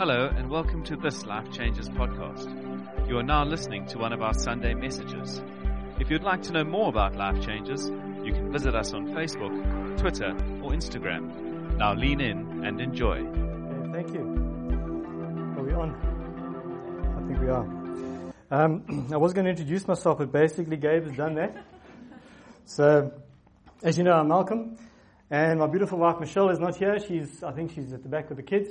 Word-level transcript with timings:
Hello, 0.00 0.32
and 0.34 0.48
welcome 0.48 0.82
to 0.84 0.96
this 0.96 1.26
Life 1.26 1.52
Changes 1.52 1.90
podcast. 1.90 3.06
You 3.06 3.18
are 3.18 3.22
now 3.22 3.44
listening 3.44 3.84
to 3.88 3.98
one 3.98 4.14
of 4.14 4.22
our 4.22 4.32
Sunday 4.32 4.72
messages. 4.72 5.42
If 5.98 6.08
you'd 6.10 6.22
like 6.22 6.40
to 6.44 6.52
know 6.52 6.64
more 6.64 6.88
about 6.88 7.16
Life 7.16 7.44
Changes, 7.44 7.90
you 8.24 8.32
can 8.32 8.50
visit 8.50 8.74
us 8.74 8.94
on 8.94 9.08
Facebook, 9.08 9.98
Twitter, 9.98 10.30
or 10.62 10.70
Instagram. 10.70 11.76
Now 11.76 11.92
lean 11.92 12.22
in 12.22 12.64
and 12.64 12.80
enjoy. 12.80 13.16
Thank 13.92 14.14
you. 14.14 14.22
Are 15.58 15.62
we 15.62 15.74
on? 15.74 15.94
I 17.18 17.28
think 17.28 17.38
we 17.38 17.50
are. 17.50 17.66
Um, 18.50 19.08
I 19.12 19.18
was 19.18 19.34
going 19.34 19.44
to 19.44 19.50
introduce 19.50 19.86
myself, 19.86 20.16
but 20.16 20.32
basically 20.32 20.78
Gabe 20.78 21.04
has 21.04 21.14
done 21.14 21.34
that. 21.34 21.54
So, 22.64 23.12
as 23.82 23.98
you 23.98 24.04
know, 24.04 24.14
I'm 24.14 24.28
Malcolm, 24.28 24.78
and 25.30 25.60
my 25.60 25.66
beautiful 25.66 25.98
wife 25.98 26.18
Michelle 26.20 26.48
is 26.48 26.58
not 26.58 26.76
here. 26.76 26.98
She's, 27.06 27.42
I 27.42 27.52
think 27.52 27.72
she's 27.74 27.92
at 27.92 28.02
the 28.02 28.08
back 28.08 28.30
with 28.30 28.38
the 28.38 28.42
kids. 28.42 28.70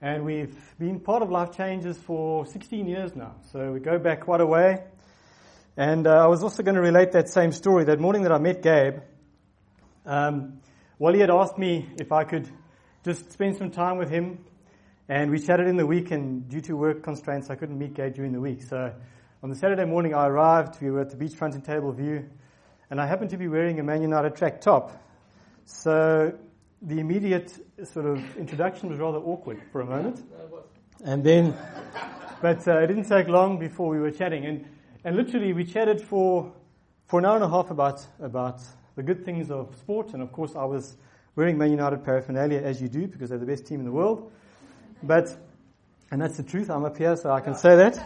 And 0.00 0.24
we've 0.24 0.54
been 0.78 1.00
part 1.00 1.24
of 1.24 1.30
Life 1.30 1.56
Changes 1.56 1.98
for 1.98 2.46
16 2.46 2.86
years 2.86 3.16
now. 3.16 3.34
So 3.50 3.72
we 3.72 3.80
go 3.80 3.98
back 3.98 4.20
quite 4.20 4.40
a 4.40 4.46
way. 4.46 4.84
And 5.76 6.06
uh, 6.06 6.10
I 6.10 6.28
was 6.28 6.44
also 6.44 6.62
going 6.62 6.76
to 6.76 6.80
relate 6.80 7.10
that 7.12 7.28
same 7.28 7.50
story. 7.50 7.84
That 7.86 7.98
morning 7.98 8.22
that 8.22 8.30
I 8.30 8.38
met 8.38 8.62
Gabe, 8.62 9.00
um, 10.06 10.60
Wally 11.00 11.18
had 11.18 11.30
asked 11.30 11.58
me 11.58 11.88
if 11.98 12.12
I 12.12 12.22
could 12.22 12.48
just 13.04 13.32
spend 13.32 13.56
some 13.56 13.72
time 13.72 13.98
with 13.98 14.08
him. 14.08 14.44
And 15.08 15.32
we 15.32 15.40
chatted 15.40 15.66
in 15.66 15.76
the 15.76 15.86
week, 15.86 16.12
and 16.12 16.48
due 16.48 16.60
to 16.60 16.76
work 16.76 17.02
constraints, 17.02 17.50
I 17.50 17.56
couldn't 17.56 17.76
meet 17.76 17.94
Gabe 17.94 18.14
during 18.14 18.30
the 18.30 18.40
week. 18.40 18.62
So 18.62 18.94
on 19.42 19.50
the 19.50 19.56
Saturday 19.56 19.84
morning, 19.84 20.14
I 20.14 20.28
arrived. 20.28 20.80
We 20.80 20.92
were 20.92 21.00
at 21.00 21.10
the 21.10 21.16
beachfront 21.16 21.56
in 21.56 21.62
Table 21.62 21.90
View. 21.90 22.24
And 22.88 23.00
I 23.00 23.06
happened 23.08 23.30
to 23.30 23.36
be 23.36 23.48
wearing 23.48 23.80
a 23.80 23.82
Man 23.82 24.02
United 24.02 24.36
track 24.36 24.60
top. 24.60 24.92
So 25.64 26.38
the 26.82 27.00
immediate 27.00 27.52
sort 27.84 28.06
of 28.06 28.36
introduction 28.36 28.88
was 28.88 28.98
rather 28.98 29.18
awkward 29.18 29.60
for 29.72 29.80
a 29.80 29.86
moment. 29.86 30.24
And 31.04 31.24
then, 31.24 31.56
but 32.40 32.66
uh, 32.66 32.78
it 32.78 32.86
didn't 32.86 33.08
take 33.08 33.28
long 33.28 33.58
before 33.58 33.88
we 33.88 33.98
were 33.98 34.10
chatting. 34.10 34.44
And, 34.46 34.64
and 35.04 35.16
literally, 35.16 35.52
we 35.52 35.64
chatted 35.64 36.00
for, 36.00 36.52
for 37.06 37.18
an 37.18 37.26
hour 37.26 37.36
and 37.36 37.44
a 37.44 37.48
half 37.48 37.70
about, 37.70 38.04
about 38.20 38.60
the 38.96 39.02
good 39.02 39.24
things 39.24 39.50
of 39.50 39.74
sport. 39.76 40.12
And 40.12 40.22
of 40.22 40.32
course, 40.32 40.54
I 40.56 40.64
was 40.64 40.96
wearing 41.36 41.58
Man 41.58 41.70
United 41.70 42.04
paraphernalia, 42.04 42.60
as 42.60 42.80
you 42.80 42.88
do, 42.88 43.06
because 43.06 43.30
they're 43.30 43.38
the 43.38 43.46
best 43.46 43.66
team 43.66 43.80
in 43.80 43.86
the 43.86 43.92
world. 43.92 44.32
But, 45.02 45.36
and 46.10 46.20
that's 46.20 46.36
the 46.36 46.42
truth, 46.42 46.70
I'm 46.70 46.84
up 46.84 46.96
here, 46.96 47.16
so 47.16 47.30
I 47.30 47.40
can 47.40 47.54
say 47.54 47.76
that. 47.76 48.04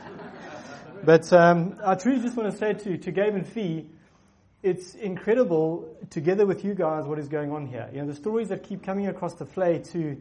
But 1.05 1.33
um, 1.33 1.79
I 1.84 1.95
truly 1.95 2.20
just 2.20 2.36
want 2.36 2.53
to 2.53 2.57
say 2.57 2.75
to, 2.75 2.97
to 2.98 3.11
Gabe 3.11 3.34
and 3.34 3.47
Fee, 3.47 3.91
it's 4.63 4.95
incredible 4.95 5.97
together 6.11 6.47
with 6.47 6.65
you 6.65 6.75
guys 6.75 7.05
what 7.05 7.19
is 7.19 7.29
going 7.29 7.51
on 7.51 7.67
here. 7.67 7.89
You 7.93 8.01
know, 8.03 8.07
the 8.07 8.15
stories 8.15 8.49
that 8.51 8.63
keep 8.63 8.85
coming 8.85 9.09
across 9.09 9.35
the 9.35 9.45
flay 9.45 9.81
to 9.93 10.21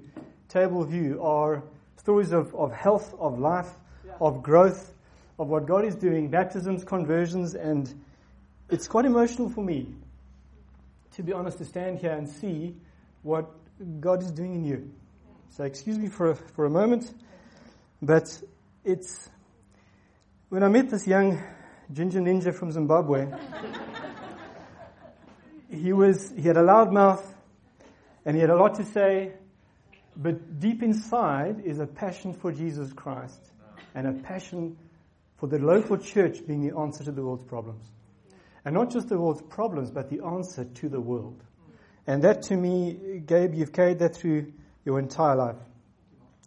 Table 0.50 0.84
View 0.84 1.22
are 1.22 1.64
stories 1.98 2.32
of, 2.32 2.54
of 2.56 2.72
health, 2.72 3.14
of 3.20 3.38
life, 3.38 3.70
yeah. 4.06 4.14
of 4.20 4.42
growth, 4.42 4.94
of 5.38 5.48
what 5.48 5.68
God 5.68 5.86
is 5.86 5.96
doing, 5.96 6.30
baptisms, 6.30 6.84
conversions, 6.84 7.54
and 7.54 7.94
it's 8.70 8.88
quite 8.88 9.06
emotional 9.06 9.50
for 9.50 9.64
me, 9.64 9.94
to 11.14 11.24
be 11.24 11.34
honest, 11.34 11.60
to 11.60 11.66
stand 11.66 12.00
here 12.00 12.14
and 12.14 12.28
see 12.28 12.76
what 13.22 13.52
God 14.00 14.24
is 14.24 14.32
doing 14.32 14.56
in 14.56 14.64
you. 14.64 14.92
So 15.50 15.66
excuse 15.66 16.00
me 16.00 16.08
for 16.08 16.32
a, 16.32 16.36
for 16.36 16.66
a 16.66 16.70
moment, 16.70 17.14
but 18.02 18.42
it's, 18.84 19.30
when 20.50 20.64
I 20.64 20.68
met 20.68 20.90
this 20.90 21.06
young 21.06 21.42
ginger 21.94 22.22
ninja 22.22 22.56
from 22.56 22.72
Zimbabwe, 22.72 23.28
he 25.72 25.94
was, 25.94 26.32
he 26.36 26.44
had 26.44 26.58
a 26.58 26.64
loud 26.64 26.92
mouth 26.92 27.26
and 28.26 28.36
he 28.36 28.42
had 28.42 28.50
a 28.50 28.56
lot 28.56 28.76
to 28.76 28.86
say, 28.86 29.34
but 30.16 30.60
deep 30.60 30.84
inside 30.84 31.62
is 31.64 31.80
a 31.80 31.88
passion 31.88 32.34
for 32.34 32.52
Jesus 32.52 32.92
Christ 32.94 33.40
and 33.96 34.08
a 34.08 34.14
passion 34.14 34.78
for 35.38 35.48
the 35.48 35.58
local 35.58 35.98
church 35.98 36.46
being 36.46 36.68
the 36.68 36.78
answer 36.78 37.04
to 37.04 37.12
the 37.12 37.24
world's 37.24 37.46
problems. 37.46 37.84
And 38.64 38.76
not 38.76 38.92
just 38.92 39.10
the 39.10 39.18
world's 39.18 39.42
problems, 39.42 39.90
but 39.90 40.10
the 40.10 40.24
answer 40.24 40.66
to 40.66 40.90
the 40.90 41.00
world. 41.00 41.42
And 42.06 42.24
that 42.24 42.44
to 42.44 42.56
me, 42.56 43.24
Gabe, 43.26 43.56
you've 43.56 43.74
carried 43.74 44.00
that 44.00 44.16
through 44.16 44.52
your 44.86 45.00
entire 45.00 45.36
life. 45.36 45.56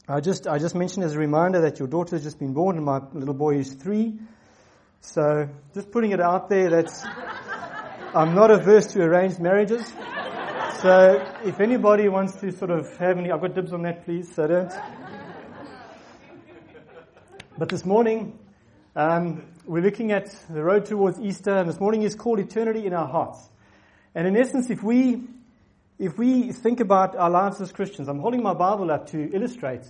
I 0.06 0.20
just, 0.20 0.46
I 0.46 0.58
just 0.58 0.74
mentioned 0.74 1.04
as 1.04 1.14
a 1.14 1.18
reminder 1.18 1.62
that 1.62 1.78
your 1.78 1.88
daughter 1.88 2.14
has 2.16 2.22
just 2.22 2.38
been 2.38 2.52
born 2.52 2.76
and 2.76 2.84
my 2.84 3.00
little 3.14 3.34
boy 3.34 3.56
is 3.56 3.72
three. 3.72 4.18
So 5.00 5.48
just 5.74 5.90
putting 5.90 6.12
it 6.12 6.20
out 6.20 6.48
there, 6.48 6.70
that's, 6.70 7.04
I'm 8.16 8.32
not 8.32 8.52
averse 8.52 8.92
to 8.92 9.02
arranged 9.02 9.40
marriages. 9.40 9.84
So 10.82 11.20
if 11.44 11.58
anybody 11.58 12.08
wants 12.08 12.36
to 12.36 12.52
sort 12.52 12.70
of 12.70 12.96
have 12.98 13.18
any, 13.18 13.32
I've 13.32 13.40
got 13.40 13.56
dibs 13.56 13.72
on 13.72 13.82
that, 13.82 14.04
please, 14.04 14.32
so 14.32 14.46
don't. 14.46 14.72
But 17.58 17.70
this 17.70 17.84
morning, 17.84 18.38
um, 18.94 19.42
we're 19.66 19.82
looking 19.82 20.12
at 20.12 20.32
the 20.48 20.62
road 20.62 20.86
towards 20.86 21.18
Easter, 21.18 21.56
and 21.56 21.68
this 21.68 21.80
morning 21.80 22.02
is 22.02 22.14
called 22.14 22.38
Eternity 22.38 22.86
in 22.86 22.94
Our 22.94 23.08
Hearts. 23.08 23.50
And 24.14 24.28
in 24.28 24.36
essence, 24.36 24.70
if 24.70 24.80
we, 24.80 25.24
if 25.98 26.16
we 26.16 26.52
think 26.52 26.78
about 26.78 27.16
our 27.16 27.30
lives 27.30 27.60
as 27.60 27.72
Christians, 27.72 28.06
I'm 28.06 28.20
holding 28.20 28.44
my 28.44 28.54
Bible 28.54 28.92
up 28.92 29.08
to 29.10 29.34
illustrate 29.34 29.82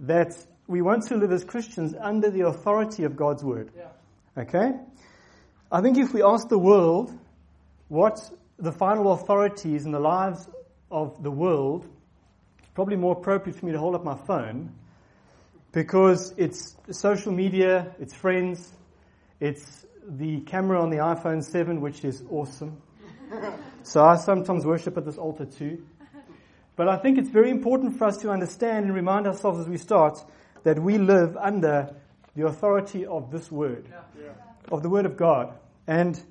that 0.00 0.34
we 0.66 0.80
want 0.80 1.08
to 1.08 1.16
live 1.16 1.30
as 1.30 1.44
Christians 1.44 1.94
under 2.00 2.30
the 2.30 2.46
authority 2.46 3.04
of 3.04 3.16
God's 3.16 3.44
Word. 3.44 3.70
Yeah. 3.76 4.44
Okay? 4.44 4.72
I 5.70 5.82
think 5.82 5.98
if 5.98 6.14
we 6.14 6.22
ask 6.22 6.48
the 6.48 6.58
world, 6.58 7.12
what 7.90 8.20
the 8.56 8.70
final 8.70 9.12
authority 9.12 9.74
is 9.74 9.84
in 9.84 9.90
the 9.90 9.98
lives 9.98 10.48
of 10.92 11.20
the 11.24 11.30
world, 11.30 11.84
it's 12.60 12.70
probably 12.72 12.94
more 12.94 13.16
appropriate 13.18 13.58
for 13.58 13.66
me 13.66 13.72
to 13.72 13.78
hold 13.78 13.96
up 13.96 14.04
my 14.04 14.16
phone 14.16 14.72
because 15.72 16.32
it's 16.36 16.76
social 16.92 17.32
media, 17.32 17.92
it's 17.98 18.14
friends, 18.14 18.72
it's 19.40 19.84
the 20.08 20.40
camera 20.42 20.80
on 20.80 20.90
the 20.90 20.98
iPhone 20.98 21.42
7, 21.42 21.80
which 21.80 22.04
is 22.04 22.22
awesome. 22.30 22.80
so 23.82 24.04
I 24.04 24.16
sometimes 24.16 24.64
worship 24.64 24.96
at 24.96 25.04
this 25.04 25.18
altar 25.18 25.46
too. 25.46 25.84
But 26.76 26.88
I 26.88 26.96
think 26.96 27.18
it's 27.18 27.28
very 27.28 27.50
important 27.50 27.98
for 27.98 28.04
us 28.04 28.18
to 28.18 28.30
understand 28.30 28.84
and 28.84 28.94
remind 28.94 29.26
ourselves 29.26 29.58
as 29.58 29.68
we 29.68 29.78
start 29.78 30.24
that 30.62 30.78
we 30.78 30.96
live 30.96 31.36
under 31.36 31.92
the 32.36 32.46
authority 32.46 33.04
of 33.04 33.32
this 33.32 33.50
word, 33.50 33.92
of 34.70 34.84
the 34.84 34.88
word 34.88 35.06
of 35.06 35.16
God. 35.16 35.58
And 35.88 36.22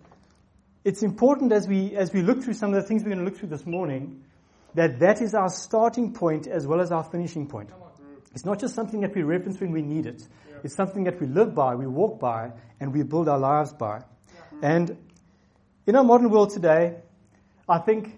it's 0.84 1.03
important 1.03 1.51
as 1.51 1.67
we, 1.67 1.95
as 1.95 2.13
we 2.13 2.22
look 2.22 2.44
through 2.44 2.53
some 2.53 2.73
of 2.73 2.81
the 2.81 2.88
things 2.88 3.03
we're 3.03 3.09
going 3.09 3.19
to 3.19 3.25
look 3.25 3.38
through 3.38 3.50
this 3.50 3.66
morning, 3.66 4.23
that 4.75 5.00
that 5.00 5.22
is 5.22 5.34
our 5.34 5.50
starting 5.50 6.13
point 6.13 6.47
as 6.47 6.66
well 6.66 6.79
as 6.79 6.91
our 6.91 7.03
finishing 7.03 7.47
point. 7.47 7.69
It's 8.34 8.45
not 8.45 8.59
just 8.59 8.75
something 8.75 9.01
that 9.01 9.16
we 9.16 9.23
reference 9.23 9.59
when 9.59 9.72
we 9.72 9.81
need 9.81 10.06
it. 10.06 10.22
It's 10.63 10.75
something 10.75 11.06
that 11.06 11.19
we 11.19 11.28
live 11.28 11.56
by, 11.56 11.75
we 11.75 11.88
walk 11.88 12.19
by, 12.19 12.51
and 12.79 12.94
we 12.94 13.03
build 13.03 13.28
our 13.28 13.39
lives 13.39 13.73
by. 13.73 14.03
And 14.62 14.97
in 15.85 15.95
our 15.95 16.03
modern 16.03 16.29
world 16.29 16.51
today, 16.51 16.97
I 17.68 17.79
think 17.79 18.18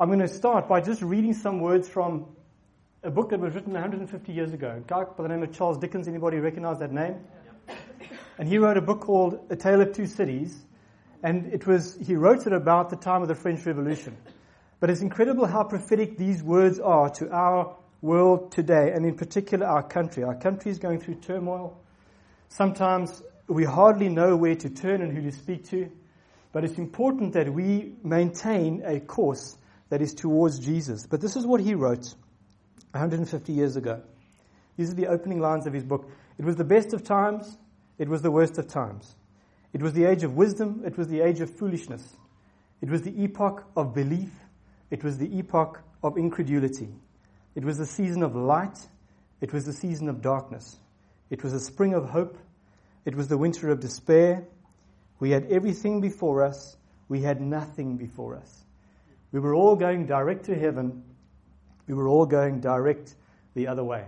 I'm 0.00 0.08
going 0.08 0.20
to 0.20 0.28
start 0.28 0.68
by 0.68 0.80
just 0.80 1.02
reading 1.02 1.34
some 1.34 1.60
words 1.60 1.88
from 1.88 2.26
a 3.02 3.10
book 3.10 3.30
that 3.30 3.40
was 3.40 3.54
written 3.54 3.72
150 3.72 4.32
years 4.32 4.52
ago. 4.52 4.76
A 4.76 4.80
guy 4.80 5.04
by 5.04 5.22
the 5.22 5.28
name 5.28 5.42
of 5.42 5.52
Charles 5.52 5.78
Dickens. 5.78 6.08
Anybody 6.08 6.38
recognize 6.38 6.80
that 6.80 6.92
name? 6.92 7.16
And 8.38 8.48
he 8.48 8.58
wrote 8.58 8.76
a 8.76 8.82
book 8.82 9.00
called 9.00 9.46
A 9.50 9.56
Tale 9.56 9.80
of 9.80 9.92
Two 9.94 10.06
Cities. 10.06 10.65
And 11.26 11.52
it 11.52 11.66
was, 11.66 11.98
he 12.06 12.14
wrote 12.14 12.46
it 12.46 12.52
about 12.52 12.88
the 12.88 12.94
time 12.94 13.20
of 13.20 13.26
the 13.26 13.34
French 13.34 13.66
Revolution. 13.66 14.16
But 14.78 14.90
it's 14.90 15.00
incredible 15.00 15.44
how 15.44 15.64
prophetic 15.64 16.16
these 16.16 16.40
words 16.40 16.78
are 16.78 17.10
to 17.14 17.28
our 17.32 17.74
world 18.00 18.52
today, 18.52 18.92
and 18.94 19.04
in 19.04 19.16
particular 19.16 19.66
our 19.66 19.82
country. 19.82 20.22
Our 20.22 20.36
country 20.36 20.70
is 20.70 20.78
going 20.78 21.00
through 21.00 21.16
turmoil. 21.16 21.82
Sometimes 22.48 23.24
we 23.48 23.64
hardly 23.64 24.08
know 24.08 24.36
where 24.36 24.54
to 24.54 24.70
turn 24.70 25.02
and 25.02 25.12
who 25.12 25.20
to 25.28 25.36
speak 25.36 25.68
to. 25.70 25.90
But 26.52 26.62
it's 26.62 26.78
important 26.78 27.32
that 27.32 27.52
we 27.52 27.96
maintain 28.04 28.84
a 28.86 29.00
course 29.00 29.58
that 29.88 30.00
is 30.00 30.14
towards 30.14 30.60
Jesus. 30.60 31.08
But 31.08 31.20
this 31.20 31.34
is 31.34 31.44
what 31.44 31.60
he 31.60 31.74
wrote 31.74 32.14
150 32.92 33.52
years 33.52 33.74
ago. 33.74 34.00
These 34.76 34.92
are 34.92 34.94
the 34.94 35.08
opening 35.08 35.40
lines 35.40 35.66
of 35.66 35.72
his 35.72 35.82
book. 35.82 36.08
It 36.38 36.44
was 36.44 36.54
the 36.54 36.62
best 36.62 36.94
of 36.94 37.02
times, 37.02 37.58
it 37.98 38.08
was 38.08 38.22
the 38.22 38.30
worst 38.30 38.58
of 38.58 38.68
times. 38.68 39.12
It 39.76 39.82
was 39.82 39.92
the 39.92 40.06
age 40.06 40.22
of 40.22 40.34
wisdom, 40.34 40.84
it 40.86 40.96
was 40.96 41.08
the 41.08 41.20
age 41.20 41.42
of 41.42 41.50
foolishness. 41.50 42.02
It 42.80 42.88
was 42.88 43.02
the 43.02 43.22
epoch 43.22 43.62
of 43.76 43.92
belief, 43.92 44.30
it 44.90 45.04
was 45.04 45.18
the 45.18 45.38
epoch 45.38 45.82
of 46.02 46.16
incredulity. 46.16 46.88
It 47.54 47.62
was 47.62 47.76
the 47.76 47.84
season 47.84 48.22
of 48.22 48.34
light, 48.34 48.78
it 49.42 49.52
was 49.52 49.66
the 49.66 49.74
season 49.74 50.08
of 50.08 50.22
darkness. 50.22 50.78
It 51.28 51.44
was 51.44 51.52
a 51.52 51.60
spring 51.60 51.92
of 51.92 52.08
hope, 52.08 52.38
it 53.04 53.14
was 53.14 53.28
the 53.28 53.36
winter 53.36 53.68
of 53.68 53.80
despair. 53.80 54.48
We 55.18 55.32
had 55.32 55.52
everything 55.52 56.00
before 56.00 56.42
us, 56.42 56.78
we 57.10 57.20
had 57.20 57.42
nothing 57.42 57.98
before 57.98 58.34
us. 58.34 58.64
We 59.30 59.40
were 59.40 59.54
all 59.54 59.76
going 59.76 60.06
direct 60.06 60.46
to 60.46 60.58
heaven, 60.58 61.04
we 61.86 61.92
were 61.92 62.08
all 62.08 62.24
going 62.24 62.60
direct 62.60 63.14
the 63.52 63.66
other 63.68 63.84
way. 63.84 64.06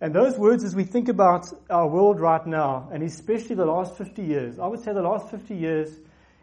And 0.00 0.14
those 0.14 0.38
words, 0.38 0.62
as 0.62 0.76
we 0.76 0.84
think 0.84 1.08
about 1.08 1.46
our 1.68 1.88
world 1.88 2.20
right 2.20 2.46
now, 2.46 2.88
and 2.92 3.02
especially 3.02 3.56
the 3.56 3.66
last 3.66 3.96
50 3.96 4.22
years, 4.22 4.58
I 4.60 4.66
would 4.68 4.80
say 4.84 4.92
the 4.92 5.02
last 5.02 5.28
50 5.28 5.56
years, 5.56 5.90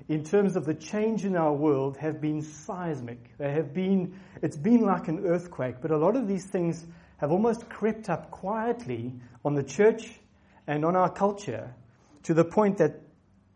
in 0.09 0.25
terms 0.25 0.57
of 0.57 0.65
the 0.65 0.73
change 0.73 1.23
in 1.23 1.37
our 1.37 1.53
world, 1.53 1.95
have 1.97 2.19
been 2.19 2.41
seismic. 2.41 3.37
They 3.37 3.51
have 3.53 3.73
been, 3.73 4.19
it's 4.41 4.57
been 4.57 4.81
like 4.81 5.07
an 5.07 5.25
earthquake, 5.25 5.75
but 5.81 5.91
a 5.91 5.97
lot 5.97 6.17
of 6.17 6.27
these 6.27 6.45
things 6.45 6.85
have 7.17 7.31
almost 7.31 7.69
crept 7.69 8.09
up 8.09 8.29
quietly 8.29 9.13
on 9.45 9.53
the 9.53 9.63
church 9.63 10.19
and 10.67 10.83
on 10.83 10.97
our 10.97 11.09
culture 11.09 11.73
to 12.23 12.33
the 12.33 12.43
point 12.43 12.79
that 12.79 13.03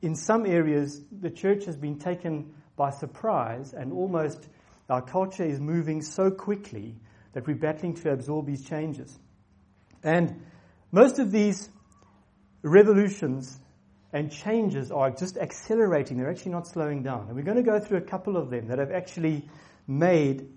in 0.01 0.15
some 0.15 0.45
areas 0.45 1.01
the 1.11 1.29
church 1.29 1.65
has 1.65 1.75
been 1.75 1.99
taken 1.99 2.53
by 2.77 2.89
surprise 2.89 3.73
and 3.73 3.91
almost 3.91 4.47
our 4.89 5.01
culture 5.01 5.43
is 5.43 5.59
moving 5.59 6.01
so 6.01 6.31
quickly 6.31 6.95
that 7.33 7.45
we're 7.45 7.55
battling 7.55 7.95
to 7.95 8.11
absorb 8.11 8.45
these 8.45 8.63
changes. 8.63 9.19
And 10.03 10.43
most 10.91 11.19
of 11.19 11.31
these 11.31 11.69
revolutions 12.61 13.59
and 14.11 14.31
changes 14.31 14.91
are 14.91 15.11
just 15.11 15.37
accelerating. 15.37 16.17
They're 16.17 16.31
actually 16.31 16.51
not 16.51 16.67
slowing 16.67 17.03
down. 17.03 17.27
And 17.27 17.35
we're 17.35 17.43
going 17.43 17.57
to 17.57 17.63
go 17.63 17.79
through 17.79 17.97
a 17.97 18.01
couple 18.01 18.37
of 18.37 18.49
them 18.49 18.67
that 18.67 18.79
have 18.79 18.91
actually 18.91 19.47
made 19.87 20.47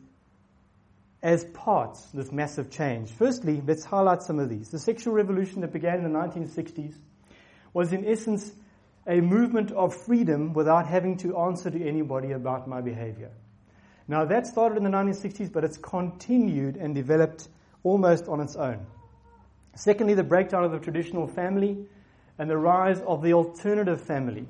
as 1.23 1.45
parts 1.45 2.03
this 2.13 2.33
massive 2.33 2.71
change. 2.71 3.11
Firstly, 3.11 3.63
let's 3.65 3.85
highlight 3.85 4.23
some 4.23 4.39
of 4.39 4.49
these. 4.49 4.71
The 4.71 4.79
sexual 4.79 5.15
revolution 5.15 5.61
that 5.61 5.73
began 5.73 6.05
in 6.05 6.13
the 6.13 6.19
1960s 6.19 6.95
was 7.73 7.93
in 7.93 8.07
essence 8.07 8.53
a 9.07 9.21
movement 9.21 9.73
of 9.73 9.95
freedom 9.95 10.53
without 10.53 10.87
having 10.87 11.17
to 11.19 11.37
answer 11.39 11.71
to 11.71 11.89
anybody 11.89 12.33
about 12.33 12.69
my 12.69 12.81
behavior. 12.81 13.31
Now 14.09 14.25
that 14.25 14.47
started 14.47 14.79
in 14.79 14.85
the 14.85 14.91
1960s, 14.91 15.53
but 15.53 15.65
it's 15.65 15.79
continued 15.79 16.77
and 16.77 16.95
developed 16.95 17.49
almost 17.85 18.29
on 18.29 18.41
its 18.41 18.57
own. 18.57 18.87
Secondly, 19.75 20.15
the 20.15 20.25
breakdown 20.25 20.65
of 20.65 20.73
the 20.73 20.79
traditional 20.79 21.27
family 21.27 21.87
and 22.39 22.49
the 22.49 22.57
rise 22.57 23.01
of 23.01 23.23
the 23.23 23.33
alternative 23.33 24.01
family. 24.01 24.47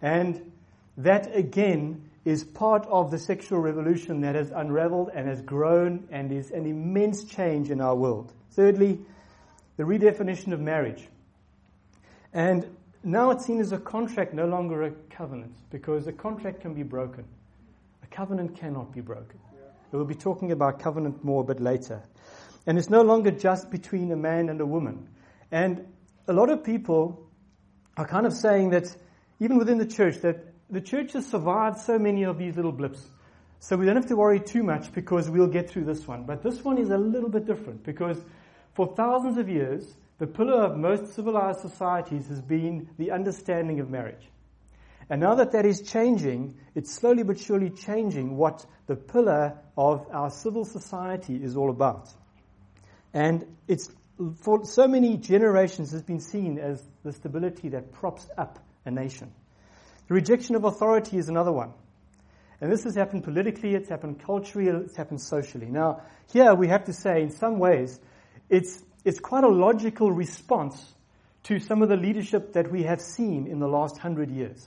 And 0.00 0.52
that 0.96 1.34
again 1.36 2.10
is 2.24 2.44
part 2.44 2.86
of 2.86 3.10
the 3.10 3.18
sexual 3.18 3.58
revolution 3.58 4.20
that 4.20 4.34
has 4.34 4.50
unraveled 4.50 5.10
and 5.14 5.26
has 5.26 5.40
grown 5.40 6.06
and 6.10 6.30
is 6.30 6.50
an 6.50 6.66
immense 6.66 7.24
change 7.24 7.70
in 7.70 7.80
our 7.80 7.96
world. 7.96 8.32
Thirdly, 8.50 9.00
the 9.76 9.84
redefinition 9.84 10.52
of 10.52 10.60
marriage. 10.60 11.08
And 12.32 12.76
now 13.02 13.30
it's 13.30 13.46
seen 13.46 13.60
as 13.60 13.72
a 13.72 13.78
contract, 13.78 14.34
no 14.34 14.46
longer 14.46 14.82
a 14.82 14.90
covenant, 15.08 15.56
because 15.70 16.06
a 16.06 16.12
contract 16.12 16.60
can 16.60 16.74
be 16.74 16.82
broken. 16.82 17.24
A 18.02 18.06
covenant 18.06 18.58
cannot 18.58 18.92
be 18.92 19.00
broken. 19.00 19.40
We'll 19.90 20.04
be 20.04 20.14
talking 20.14 20.52
about 20.52 20.78
covenant 20.78 21.24
more 21.24 21.42
a 21.42 21.46
bit 21.46 21.60
later. 21.60 22.02
And 22.66 22.78
it's 22.78 22.90
no 22.90 23.02
longer 23.02 23.30
just 23.30 23.70
between 23.70 24.12
a 24.12 24.16
man 24.16 24.48
and 24.48 24.60
a 24.60 24.66
woman. 24.66 25.08
And 25.50 25.86
a 26.28 26.32
lot 26.32 26.50
of 26.50 26.62
people 26.62 27.26
are 27.96 28.06
kind 28.06 28.26
of 28.26 28.32
saying 28.32 28.70
that, 28.70 28.94
even 29.40 29.58
within 29.58 29.78
the 29.78 29.86
church, 29.86 30.18
that 30.18 30.44
the 30.68 30.80
church 30.80 31.12
has 31.14 31.26
survived 31.26 31.80
so 31.80 31.98
many 31.98 32.24
of 32.24 32.38
these 32.38 32.56
little 32.56 32.72
blips. 32.72 33.04
So 33.58 33.76
we 33.76 33.84
don't 33.84 33.96
have 33.96 34.06
to 34.06 34.16
worry 34.16 34.40
too 34.40 34.62
much 34.62 34.92
because 34.92 35.28
we'll 35.28 35.48
get 35.48 35.68
through 35.68 35.84
this 35.84 36.06
one. 36.06 36.24
But 36.24 36.42
this 36.42 36.64
one 36.64 36.78
is 36.78 36.90
a 36.90 36.98
little 36.98 37.28
bit 37.28 37.46
different 37.46 37.82
because 37.82 38.22
for 38.74 38.94
thousands 38.94 39.36
of 39.36 39.48
years, 39.48 39.96
the 40.18 40.26
pillar 40.26 40.62
of 40.64 40.76
most 40.76 41.14
civilized 41.14 41.60
societies 41.60 42.28
has 42.28 42.40
been 42.40 42.88
the 42.98 43.10
understanding 43.10 43.80
of 43.80 43.90
marriage. 43.90 44.30
And 45.10 45.20
now 45.20 45.34
that 45.34 45.52
that 45.52 45.66
is 45.66 45.82
changing, 45.82 46.54
it's 46.74 46.94
slowly 46.94 47.24
but 47.24 47.38
surely 47.38 47.70
changing 47.70 48.36
what 48.36 48.64
the 48.86 48.96
pillar 48.96 49.58
of 49.76 50.06
our 50.12 50.30
civil 50.30 50.64
society 50.64 51.42
is 51.42 51.56
all 51.56 51.70
about. 51.70 52.08
And 53.12 53.44
it's 53.66 53.90
for 54.42 54.64
so 54.64 54.86
many 54.86 55.16
generations 55.16 55.92
has 55.92 56.02
been 56.02 56.20
seen 56.20 56.58
as 56.58 56.82
the 57.02 57.12
stability 57.12 57.70
that 57.70 57.92
props 57.92 58.28
up 58.36 58.58
a 58.84 58.90
nation. 58.90 59.32
The 60.08 60.14
rejection 60.14 60.56
of 60.56 60.64
authority 60.64 61.16
is 61.18 61.28
another 61.28 61.52
one. 61.52 61.72
And 62.60 62.70
this 62.70 62.84
has 62.84 62.94
happened 62.94 63.24
politically, 63.24 63.74
it's 63.74 63.88
happened 63.88 64.22
culturally, 64.24 64.68
it's 64.68 64.96
happened 64.96 65.22
socially. 65.22 65.66
Now, 65.66 66.02
here 66.30 66.54
we 66.54 66.68
have 66.68 66.84
to 66.84 66.92
say, 66.92 67.22
in 67.22 67.30
some 67.30 67.58
ways, 67.58 67.98
it's, 68.50 68.82
it's 69.04 69.18
quite 69.18 69.44
a 69.44 69.48
logical 69.48 70.12
response 70.12 70.94
to 71.44 71.58
some 71.58 71.80
of 71.80 71.88
the 71.88 71.96
leadership 71.96 72.52
that 72.52 72.70
we 72.70 72.82
have 72.82 73.00
seen 73.00 73.46
in 73.46 73.60
the 73.60 73.68
last 73.68 73.96
hundred 73.96 74.30
years. 74.30 74.62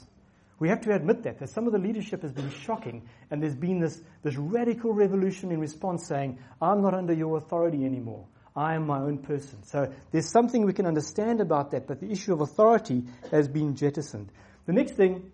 We 0.57 0.69
have 0.69 0.81
to 0.81 0.95
admit 0.95 1.23
that, 1.23 1.39
that 1.39 1.49
some 1.49 1.67
of 1.67 1.73
the 1.73 1.79
leadership 1.79 2.23
has 2.23 2.31
been 2.31 2.49
shocking, 2.49 3.07
and 3.29 3.43
there's 3.43 3.55
been 3.55 3.79
this, 3.79 4.01
this 4.23 4.37
radical 4.37 4.91
revolution 4.93 5.51
in 5.51 5.59
response 5.59 6.07
saying, 6.07 6.39
I'm 6.61 6.81
not 6.81 6.95
under 6.95 7.13
your 7.13 7.37
authority 7.37 7.85
anymore. 7.85 8.25
I 8.55 8.75
am 8.75 8.85
my 8.85 8.99
own 8.99 9.19
person. 9.19 9.63
So 9.63 9.91
there's 10.11 10.29
something 10.29 10.65
we 10.65 10.73
can 10.73 10.85
understand 10.85 11.41
about 11.41 11.71
that, 11.71 11.87
but 11.87 11.99
the 11.99 12.11
issue 12.11 12.33
of 12.33 12.41
authority 12.41 13.03
has 13.31 13.47
been 13.47 13.75
jettisoned. 13.75 14.31
The 14.65 14.73
next 14.73 14.93
thing 14.93 15.31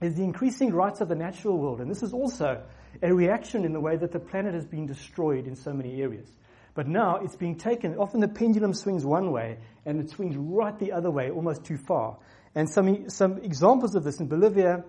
is 0.00 0.14
the 0.14 0.24
increasing 0.24 0.72
rights 0.72 1.00
of 1.00 1.08
the 1.08 1.14
natural 1.14 1.58
world. 1.58 1.80
And 1.80 1.90
this 1.90 2.02
is 2.02 2.12
also 2.12 2.62
a 3.02 3.14
reaction 3.14 3.64
in 3.64 3.72
the 3.72 3.80
way 3.80 3.96
that 3.96 4.12
the 4.12 4.20
planet 4.20 4.54
has 4.54 4.66
been 4.66 4.86
destroyed 4.86 5.46
in 5.46 5.56
so 5.56 5.72
many 5.72 6.02
areas. 6.02 6.28
But 6.74 6.86
now 6.86 7.16
it's 7.16 7.36
being 7.36 7.56
taken, 7.56 7.96
often 7.96 8.20
the 8.20 8.28
pendulum 8.28 8.74
swings 8.74 9.04
one 9.04 9.32
way 9.32 9.58
and 9.84 10.00
it 10.00 10.10
swings 10.10 10.36
right 10.36 10.78
the 10.78 10.92
other 10.92 11.10
way, 11.10 11.30
almost 11.30 11.64
too 11.64 11.76
far. 11.76 12.18
And 12.54 12.68
some, 12.68 13.08
some 13.10 13.38
examples 13.38 13.94
of 13.94 14.04
this 14.04 14.20
in 14.20 14.28
Bolivia, 14.28 14.84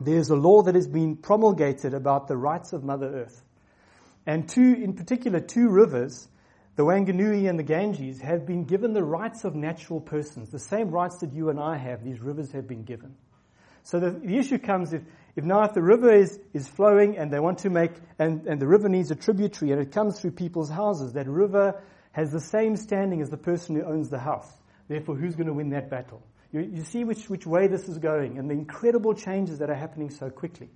there's 0.00 0.30
a 0.30 0.36
law 0.36 0.62
that 0.62 0.74
has 0.74 0.86
been 0.86 1.16
promulgated 1.16 1.94
about 1.94 2.28
the 2.28 2.36
rights 2.36 2.72
of 2.72 2.84
Mother 2.84 3.22
Earth. 3.22 3.42
And 4.26 4.48
two, 4.48 4.74
in 4.74 4.94
particular, 4.94 5.40
two 5.40 5.68
rivers, 5.68 6.28
the 6.76 6.84
Wanganui 6.84 7.48
and 7.48 7.58
the 7.58 7.64
Ganges, 7.64 8.20
have 8.20 8.46
been 8.46 8.64
given 8.64 8.92
the 8.92 9.04
rights 9.04 9.44
of 9.44 9.54
natural 9.54 10.00
persons. 10.00 10.50
The 10.50 10.58
same 10.58 10.90
rights 10.90 11.18
that 11.18 11.32
you 11.32 11.50
and 11.50 11.58
I 11.60 11.76
have, 11.76 12.04
these 12.04 12.20
rivers 12.20 12.52
have 12.52 12.66
been 12.66 12.84
given. 12.84 13.16
So 13.82 13.98
the, 13.98 14.10
the 14.10 14.36
issue 14.36 14.58
comes 14.58 14.92
if, 14.92 15.02
if 15.36 15.44
now 15.44 15.64
if 15.64 15.74
the 15.74 15.82
river 15.82 16.12
is, 16.12 16.38
is 16.52 16.68
flowing 16.68 17.16
and 17.16 17.32
they 17.32 17.40
want 17.40 17.58
to 17.58 17.70
make, 17.70 17.92
and, 18.18 18.46
and 18.46 18.60
the 18.60 18.66
river 18.66 18.88
needs 18.88 19.10
a 19.10 19.14
tributary 19.14 19.72
and 19.72 19.80
it 19.80 19.92
comes 19.92 20.20
through 20.20 20.32
people's 20.32 20.70
houses, 20.70 21.14
that 21.14 21.26
river 21.28 21.82
has 22.12 22.30
the 22.30 22.40
same 22.40 22.76
standing 22.76 23.20
as 23.20 23.30
the 23.30 23.36
person 23.36 23.76
who 23.76 23.84
owns 23.84 24.10
the 24.10 24.18
house. 24.18 24.50
Therefore, 24.88 25.16
who's 25.16 25.36
going 25.36 25.46
to 25.46 25.52
win 25.52 25.70
that 25.70 25.90
battle? 25.90 26.22
You, 26.52 26.60
you 26.60 26.84
see 26.84 27.04
which, 27.04 27.28
which 27.30 27.46
way 27.46 27.68
this 27.68 27.88
is 27.88 27.98
going 27.98 28.38
and 28.38 28.50
the 28.50 28.54
incredible 28.54 29.14
changes 29.14 29.58
that 29.58 29.70
are 29.70 29.76
happening 29.76 30.10
so 30.10 30.30
quickly. 30.30 30.68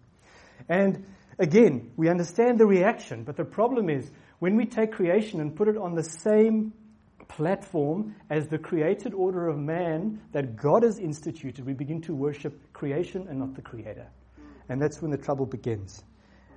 And 0.68 1.04
again, 1.38 1.90
we 1.96 2.08
understand 2.08 2.58
the 2.58 2.66
reaction, 2.66 3.24
but 3.24 3.36
the 3.36 3.44
problem 3.44 3.90
is 3.90 4.10
when 4.44 4.56
we 4.56 4.66
take 4.66 4.92
creation 4.92 5.40
and 5.40 5.56
put 5.56 5.68
it 5.68 5.78
on 5.78 5.94
the 5.94 6.02
same 6.02 6.70
platform 7.28 8.14
as 8.28 8.46
the 8.46 8.58
created 8.58 9.14
order 9.14 9.48
of 9.48 9.56
man 9.56 10.20
that 10.32 10.54
God 10.54 10.82
has 10.82 10.98
instituted, 10.98 11.64
we 11.64 11.72
begin 11.72 12.02
to 12.02 12.14
worship 12.14 12.60
creation 12.74 13.26
and 13.30 13.38
not 13.38 13.54
the 13.54 13.62
creator. 13.62 14.06
And 14.68 14.82
that's 14.82 15.00
when 15.00 15.10
the 15.10 15.16
trouble 15.16 15.46
begins. 15.46 16.04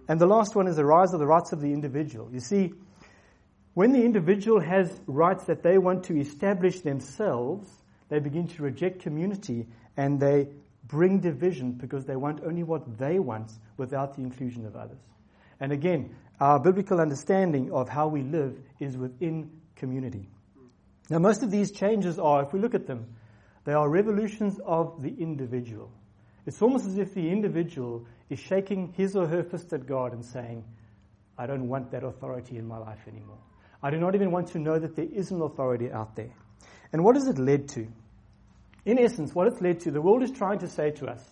And 0.09 0.19
the 0.19 0.25
last 0.25 0.53
one 0.53 0.67
is 0.67 0.75
the 0.75 0.83
rise 0.83 1.13
of 1.13 1.21
the 1.21 1.25
rights 1.25 1.53
of 1.53 1.61
the 1.61 1.71
individual. 1.71 2.29
You 2.29 2.41
see, 2.41 2.73
when 3.73 3.93
the 3.93 4.03
individual 4.03 4.59
has 4.59 4.99
rights 5.07 5.45
that 5.45 5.63
they 5.63 5.77
want 5.77 6.03
to 6.07 6.19
establish 6.19 6.81
themselves, 6.81 7.71
they 8.09 8.19
begin 8.19 8.49
to 8.49 8.63
reject 8.63 8.99
community 8.99 9.65
and 9.95 10.19
they 10.19 10.49
bring 10.89 11.21
division 11.21 11.71
because 11.71 12.03
they 12.03 12.17
want 12.17 12.41
only 12.43 12.63
what 12.63 12.97
they 12.97 13.17
want 13.17 13.49
without 13.77 14.17
the 14.17 14.23
inclusion 14.23 14.65
of 14.65 14.75
others. 14.75 14.99
And 15.59 15.71
again, 15.71 16.15
our 16.39 16.59
biblical 16.59 16.99
understanding 16.99 17.71
of 17.71 17.89
how 17.89 18.07
we 18.07 18.21
live 18.21 18.59
is 18.79 18.97
within 18.97 19.49
community. 19.75 20.29
Now, 21.09 21.19
most 21.19 21.41
of 21.43 21.51
these 21.51 21.71
changes 21.71 22.19
are, 22.19 22.43
if 22.43 22.53
we 22.53 22.59
look 22.59 22.75
at 22.75 22.85
them, 22.85 23.15
they 23.63 23.73
are 23.73 23.89
revolutions 23.89 24.59
of 24.65 25.01
the 25.01 25.13
individual. 25.17 25.91
It's 26.45 26.61
almost 26.61 26.85
as 26.85 26.97
if 26.97 27.13
the 27.13 27.29
individual 27.29 28.05
is 28.29 28.39
shaking 28.39 28.93
his 28.95 29.15
or 29.15 29.27
her 29.27 29.43
fist 29.43 29.73
at 29.73 29.85
God 29.85 30.13
and 30.13 30.23
saying, 30.23 30.63
I 31.37 31.45
don't 31.45 31.67
want 31.67 31.91
that 31.91 32.03
authority 32.03 32.57
in 32.57 32.67
my 32.67 32.77
life 32.77 33.07
anymore. 33.07 33.39
I 33.81 33.91
do 33.91 33.97
not 33.97 34.15
even 34.15 34.31
want 34.31 34.47
to 34.49 34.59
know 34.59 34.79
that 34.79 34.95
there 34.95 35.07
is 35.11 35.31
an 35.31 35.41
authority 35.41 35.91
out 35.91 36.15
there. 36.15 36.33
And 36.91 37.03
what 37.03 37.15
has 37.15 37.27
it 37.27 37.37
led 37.37 37.67
to? 37.69 37.87
In 38.85 38.97
essence, 38.97 39.35
what 39.35 39.47
it's 39.47 39.61
led 39.61 39.81
to, 39.81 39.91
the 39.91 40.01
world 40.01 40.23
is 40.23 40.31
trying 40.31 40.59
to 40.59 40.67
say 40.67 40.91
to 40.91 41.07
us, 41.07 41.23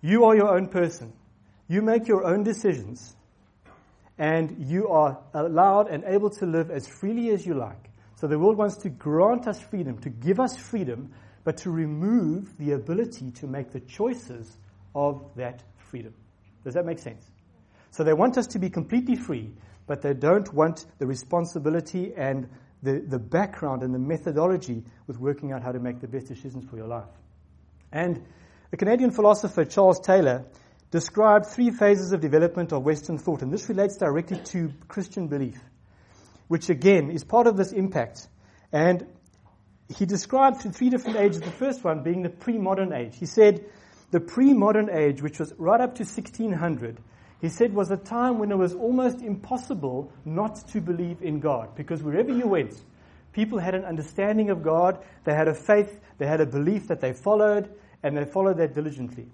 you 0.00 0.24
are 0.24 0.36
your 0.36 0.56
own 0.56 0.68
person. 0.68 1.12
You 1.68 1.82
make 1.82 2.08
your 2.08 2.24
own 2.24 2.42
decisions. 2.42 3.14
And 4.20 4.68
you 4.68 4.88
are 4.88 5.18
allowed 5.32 5.88
and 5.88 6.04
able 6.04 6.28
to 6.28 6.46
live 6.46 6.70
as 6.70 6.86
freely 6.86 7.30
as 7.30 7.46
you 7.46 7.54
like. 7.54 7.90
So 8.16 8.26
the 8.26 8.38
world 8.38 8.58
wants 8.58 8.76
to 8.82 8.90
grant 8.90 9.48
us 9.48 9.58
freedom, 9.58 9.96
to 10.02 10.10
give 10.10 10.38
us 10.38 10.58
freedom, 10.58 11.10
but 11.42 11.56
to 11.58 11.70
remove 11.70 12.54
the 12.58 12.72
ability 12.72 13.30
to 13.30 13.46
make 13.46 13.72
the 13.72 13.80
choices 13.80 14.58
of 14.94 15.24
that 15.36 15.62
freedom. 15.78 16.12
Does 16.64 16.74
that 16.74 16.84
make 16.84 16.98
sense? 16.98 17.24
So 17.92 18.04
they 18.04 18.12
want 18.12 18.36
us 18.36 18.46
to 18.48 18.58
be 18.58 18.68
completely 18.68 19.16
free, 19.16 19.54
but 19.86 20.02
they 20.02 20.12
don't 20.12 20.52
want 20.52 20.84
the 20.98 21.06
responsibility 21.06 22.12
and 22.14 22.46
the, 22.82 23.00
the 23.00 23.18
background 23.18 23.82
and 23.82 23.94
the 23.94 23.98
methodology 23.98 24.84
with 25.06 25.18
working 25.18 25.52
out 25.52 25.62
how 25.62 25.72
to 25.72 25.80
make 25.80 26.00
the 26.00 26.08
best 26.08 26.26
decisions 26.26 26.68
for 26.68 26.76
your 26.76 26.88
life. 26.88 27.08
And 27.90 28.22
the 28.70 28.76
Canadian 28.76 29.12
philosopher 29.12 29.64
Charles 29.64 29.98
Taylor 29.98 30.44
described 30.90 31.46
three 31.46 31.70
phases 31.70 32.12
of 32.12 32.20
development 32.20 32.72
of 32.72 32.82
Western 32.82 33.18
thought, 33.18 33.42
and 33.42 33.52
this 33.52 33.68
relates 33.68 33.96
directly 33.96 34.38
to 34.44 34.72
Christian 34.88 35.28
belief 35.28 35.60
which 36.50 36.68
again 36.68 37.12
is 37.12 37.22
part 37.22 37.46
of 37.46 37.56
this 37.56 37.70
impact. 37.70 38.26
And 38.72 39.06
he 39.88 40.04
described 40.04 40.62
three 40.74 40.90
different 40.90 41.18
ages, 41.18 41.40
the 41.40 41.48
first 41.52 41.84
one 41.84 42.02
being 42.02 42.22
the 42.22 42.28
pre 42.28 42.58
modern 42.58 42.92
age. 42.92 43.16
He 43.16 43.26
said 43.26 43.64
the 44.10 44.18
pre 44.18 44.52
modern 44.52 44.90
age, 44.90 45.22
which 45.22 45.38
was 45.38 45.54
right 45.58 45.80
up 45.80 45.94
to 45.94 46.02
1600, 46.02 46.98
he 47.40 47.50
said 47.50 47.72
was 47.72 47.92
a 47.92 47.96
time 47.96 48.40
when 48.40 48.50
it 48.50 48.58
was 48.58 48.74
almost 48.74 49.20
impossible 49.20 50.12
not 50.24 50.56
to 50.70 50.80
believe 50.80 51.22
in 51.22 51.38
God 51.38 51.76
because 51.76 52.02
wherever 52.02 52.36
you 52.36 52.48
went, 52.48 52.74
people 53.32 53.60
had 53.60 53.76
an 53.76 53.84
understanding 53.84 54.50
of 54.50 54.64
God, 54.64 54.98
they 55.22 55.32
had 55.32 55.46
a 55.46 55.54
faith, 55.54 56.00
they 56.18 56.26
had 56.26 56.40
a 56.40 56.46
belief 56.46 56.88
that 56.88 57.00
they 57.00 57.12
followed, 57.12 57.70
and 58.02 58.16
they 58.16 58.24
followed 58.24 58.56
that 58.56 58.74
diligently. 58.74 59.28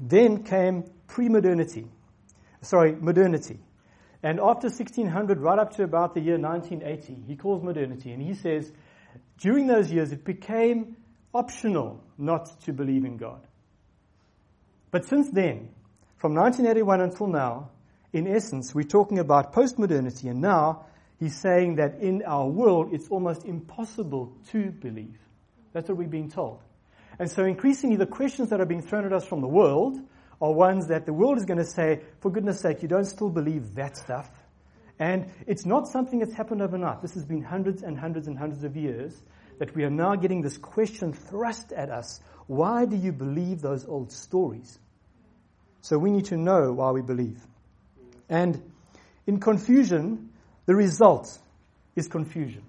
Then 0.00 0.44
came 0.44 0.84
pre-modernity, 1.06 1.86
sorry, 2.60 2.94
modernity. 2.94 3.58
And 4.22 4.40
after 4.40 4.68
1600, 4.68 5.38
right 5.38 5.58
up 5.58 5.76
to 5.76 5.84
about 5.84 6.14
the 6.14 6.20
year 6.20 6.38
1980, 6.38 7.24
he 7.26 7.36
calls 7.36 7.62
modernity, 7.62 8.12
and 8.12 8.22
he 8.22 8.34
says, 8.34 8.72
during 9.38 9.66
those 9.66 9.90
years, 9.92 10.12
it 10.12 10.24
became 10.24 10.96
optional 11.32 12.02
not 12.18 12.60
to 12.62 12.72
believe 12.72 13.04
in 13.04 13.16
God. 13.16 13.46
But 14.90 15.06
since 15.06 15.30
then, 15.30 15.68
from 16.16 16.34
1981 16.34 17.00
until 17.00 17.26
now, 17.26 17.70
in 18.12 18.26
essence, 18.26 18.74
we're 18.74 18.84
talking 18.84 19.18
about 19.18 19.52
post-modernity, 19.52 20.28
and 20.28 20.40
now 20.40 20.86
he's 21.18 21.38
saying 21.38 21.76
that 21.76 22.00
in 22.00 22.22
our 22.26 22.48
world, 22.48 22.92
it's 22.92 23.08
almost 23.08 23.44
impossible 23.44 24.32
to 24.50 24.70
believe. 24.70 25.18
That's 25.72 25.88
what 25.88 25.98
we're 25.98 26.08
being 26.08 26.30
told. 26.30 26.60
And 27.18 27.30
so 27.30 27.44
increasingly, 27.44 27.96
the 27.96 28.06
questions 28.06 28.50
that 28.50 28.60
are 28.60 28.66
being 28.66 28.82
thrown 28.82 29.04
at 29.04 29.12
us 29.12 29.24
from 29.24 29.40
the 29.40 29.48
world 29.48 29.98
are 30.40 30.52
ones 30.52 30.88
that 30.88 31.06
the 31.06 31.12
world 31.12 31.38
is 31.38 31.44
going 31.44 31.58
to 31.58 31.64
say, 31.64 32.02
for 32.20 32.30
goodness 32.30 32.60
sake, 32.60 32.82
you 32.82 32.88
don't 32.88 33.06
still 33.06 33.30
believe 33.30 33.74
that 33.76 33.96
stuff. 33.96 34.30
And 34.98 35.30
it's 35.46 35.66
not 35.66 35.88
something 35.88 36.18
that's 36.18 36.34
happened 36.34 36.62
overnight. 36.62 37.02
This 37.02 37.14
has 37.14 37.24
been 37.24 37.42
hundreds 37.42 37.82
and 37.82 37.98
hundreds 37.98 38.28
and 38.28 38.38
hundreds 38.38 38.64
of 38.64 38.76
years 38.76 39.14
that 39.58 39.74
we 39.74 39.84
are 39.84 39.90
now 39.90 40.14
getting 40.14 40.42
this 40.42 40.58
question 40.58 41.12
thrust 41.12 41.72
at 41.72 41.90
us. 41.90 42.20
Why 42.46 42.84
do 42.84 42.96
you 42.96 43.12
believe 43.12 43.60
those 43.60 43.86
old 43.86 44.12
stories? 44.12 44.78
So 45.80 45.98
we 45.98 46.10
need 46.10 46.26
to 46.26 46.36
know 46.36 46.72
why 46.72 46.90
we 46.90 47.02
believe. 47.02 47.40
And 48.28 48.60
in 49.26 49.40
confusion, 49.40 50.30
the 50.66 50.74
result 50.74 51.38
is 51.94 52.08
confusion. 52.08 52.62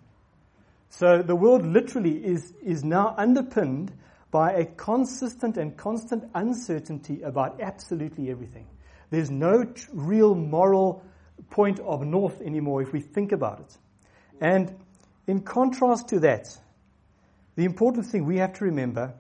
So 0.90 1.22
the 1.22 1.36
world 1.36 1.66
literally 1.66 2.24
is, 2.24 2.54
is 2.64 2.84
now 2.84 3.14
underpinned 3.18 3.92
by 4.32 4.54
a 4.54 4.66
consistent 4.66 5.58
and 5.58 5.78
constant 5.78 6.30
uncertainty 6.34 7.22
about 7.22 7.62
absolutely 7.62 8.30
everything. 8.30 8.68
There's 9.10 9.32
no 9.32 9.64
t- 9.64 9.84
real 9.94 10.36
moral 10.36 11.04
point 11.50 11.80
of 11.80 12.06
north 12.06 12.42
anymore 12.42 12.82
if 12.82 12.92
we 12.92 13.00
think 13.00 13.32
about 13.32 13.62
it. 13.62 13.78
And 14.42 14.76
in 15.28 15.42
contrast 15.42 16.10
to 16.10 16.20
that, 16.22 16.58
the 17.56 17.66
important 17.66 18.08
thing 18.08 18.26
we 18.26 18.38
have 18.38 18.54
to 18.54 18.66
remember 18.66 19.14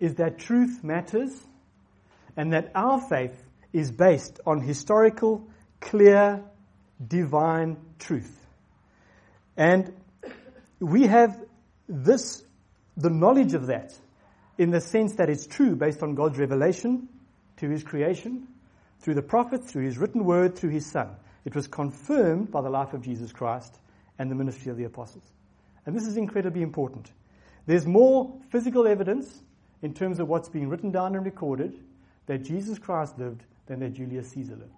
is 0.00 0.16
that 0.16 0.38
truth 0.38 0.82
matters 0.82 1.32
and 2.36 2.52
that 2.52 2.72
our 2.74 3.00
faith 3.00 3.40
is 3.72 3.90
based 3.90 4.40
on 4.46 4.60
historical, 4.60 5.48
clear, 5.80 6.42
divine 7.06 7.76
truth. 7.98 8.38
And 9.56 9.94
we 10.80 11.06
have 11.06 11.40
this, 11.88 12.42
the 12.96 13.10
knowledge 13.10 13.54
of 13.54 13.66
that, 13.66 13.94
in 14.58 14.70
the 14.70 14.80
sense 14.80 15.14
that 15.16 15.30
it's 15.30 15.46
true 15.46 15.76
based 15.76 16.02
on 16.02 16.14
God's 16.14 16.38
revelation 16.38 17.08
to 17.56 17.68
his 17.68 17.82
creation, 17.82 18.48
through 19.00 19.14
the 19.14 19.22
prophets, 19.22 19.70
through 19.70 19.84
his 19.84 19.98
written 19.98 20.24
word, 20.24 20.56
through 20.56 20.70
his 20.70 20.90
son. 20.90 21.16
It 21.44 21.54
was 21.54 21.66
confirmed 21.66 22.50
by 22.50 22.62
the 22.62 22.70
life 22.70 22.92
of 22.92 23.02
Jesus 23.02 23.32
Christ 23.32 23.74
and 24.18 24.30
the 24.30 24.34
ministry 24.34 24.70
of 24.70 24.76
the 24.76 24.84
apostles. 24.84 25.24
And 25.84 25.96
this 25.96 26.06
is 26.06 26.16
incredibly 26.16 26.62
important. 26.62 27.10
There's 27.66 27.86
more 27.86 28.38
physical 28.50 28.86
evidence 28.86 29.42
in 29.82 29.94
terms 29.94 30.20
of 30.20 30.28
what's 30.28 30.48
being 30.48 30.68
written 30.68 30.92
down 30.92 31.16
and 31.16 31.24
recorded 31.24 31.80
that 32.26 32.44
Jesus 32.44 32.78
Christ 32.78 33.18
lived 33.18 33.42
than 33.66 33.80
that 33.80 33.94
Julius 33.94 34.30
Caesar 34.30 34.56
lived. 34.56 34.70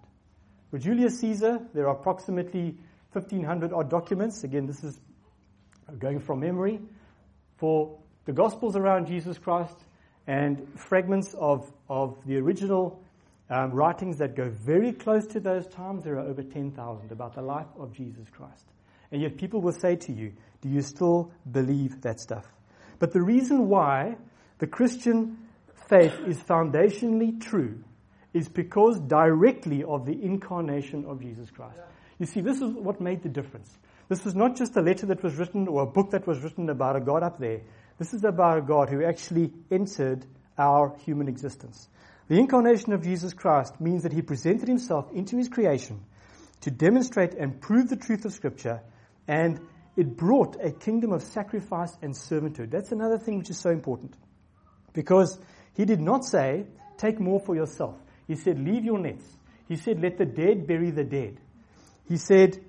With 0.71 0.83
Julius 0.83 1.19
Caesar, 1.19 1.59
there 1.73 1.87
are 1.87 1.95
approximately 1.95 2.77
1,500 3.13 3.71
odd 3.71 3.89
documents. 3.89 4.43
Again, 4.43 4.65
this 4.65 4.83
is 4.83 4.99
going 5.99 6.19
from 6.19 6.39
memory. 6.39 6.79
For 7.57 7.99
the 8.25 8.33
Gospels 8.33 8.75
around 8.75 9.07
Jesus 9.07 9.37
Christ 9.37 9.75
and 10.27 10.67
fragments 10.79 11.33
of, 11.35 11.71
of 11.89 12.17
the 12.25 12.37
original 12.37 13.01
um, 13.49 13.71
writings 13.71 14.17
that 14.17 14.35
go 14.35 14.49
very 14.49 14.91
close 14.91 15.27
to 15.27 15.39
those 15.39 15.67
times, 15.67 16.03
there 16.03 16.15
are 16.15 16.27
over 16.27 16.41
10,000 16.41 17.11
about 17.11 17.35
the 17.35 17.41
life 17.41 17.67
of 17.77 17.93
Jesus 17.93 18.27
Christ. 18.31 18.65
And 19.11 19.21
yet 19.21 19.37
people 19.37 19.61
will 19.61 19.71
say 19.71 19.95
to 19.95 20.11
you, 20.11 20.33
do 20.61 20.69
you 20.69 20.81
still 20.81 21.31
believe 21.51 22.01
that 22.01 22.19
stuff? 22.19 22.45
But 22.97 23.13
the 23.13 23.21
reason 23.21 23.69
why 23.69 24.15
the 24.57 24.67
Christian 24.67 25.37
faith 25.87 26.15
is 26.25 26.39
foundationally 26.39 27.39
true 27.39 27.83
is 28.33 28.49
because 28.49 28.99
directly 28.99 29.83
of 29.83 30.05
the 30.05 30.23
incarnation 30.23 31.05
of 31.05 31.21
Jesus 31.21 31.49
Christ. 31.51 31.77
You 32.19 32.25
see, 32.25 32.41
this 32.41 32.61
is 32.61 32.73
what 32.73 32.99
made 32.99 33.21
the 33.21 33.29
difference. 33.29 33.77
This 34.09 34.23
was 34.23 34.35
not 34.35 34.55
just 34.55 34.75
a 34.75 34.81
letter 34.81 35.05
that 35.07 35.23
was 35.23 35.35
written 35.35 35.67
or 35.67 35.83
a 35.83 35.85
book 35.85 36.11
that 36.11 36.27
was 36.27 36.41
written 36.41 36.69
about 36.69 36.95
a 36.95 36.99
God 36.99 37.23
up 37.23 37.39
there. 37.39 37.61
This 37.97 38.13
is 38.13 38.23
about 38.25 38.57
a 38.57 38.61
God 38.61 38.89
who 38.89 39.05
actually 39.05 39.53
entered 39.71 40.25
our 40.57 40.95
human 41.05 41.27
existence. 41.27 41.87
The 42.27 42.39
incarnation 42.39 42.91
of 42.93 43.03
Jesus 43.03 43.33
Christ 43.33 43.79
means 43.79 44.03
that 44.03 44.11
he 44.11 44.21
presented 44.21 44.67
himself 44.67 45.11
into 45.13 45.37
his 45.37 45.47
creation 45.47 46.01
to 46.61 46.71
demonstrate 46.71 47.33
and 47.35 47.61
prove 47.61 47.89
the 47.89 47.95
truth 47.95 48.25
of 48.25 48.33
Scripture, 48.33 48.81
and 49.27 49.59
it 49.95 50.17
brought 50.17 50.57
a 50.61 50.71
kingdom 50.71 51.13
of 51.13 51.21
sacrifice 51.21 51.95
and 52.01 52.13
servanthood. 52.13 52.71
That's 52.71 52.91
another 52.91 53.17
thing 53.17 53.37
which 53.37 53.49
is 53.49 53.59
so 53.59 53.69
important. 53.69 54.15
Because 54.93 55.37
he 55.75 55.85
did 55.85 56.01
not 56.01 56.25
say, 56.25 56.65
take 56.97 57.19
more 57.19 57.39
for 57.39 57.55
yourself. 57.55 57.95
He 58.27 58.35
said, 58.35 58.59
leave 58.59 58.83
your 58.83 58.99
nets. 58.99 59.25
He 59.67 59.77
said, 59.77 60.01
let 60.01 60.17
the 60.17 60.25
dead 60.25 60.67
bury 60.67 60.91
the 60.91 61.03
dead. 61.03 61.39
He 62.09 62.17
said, 62.17 62.59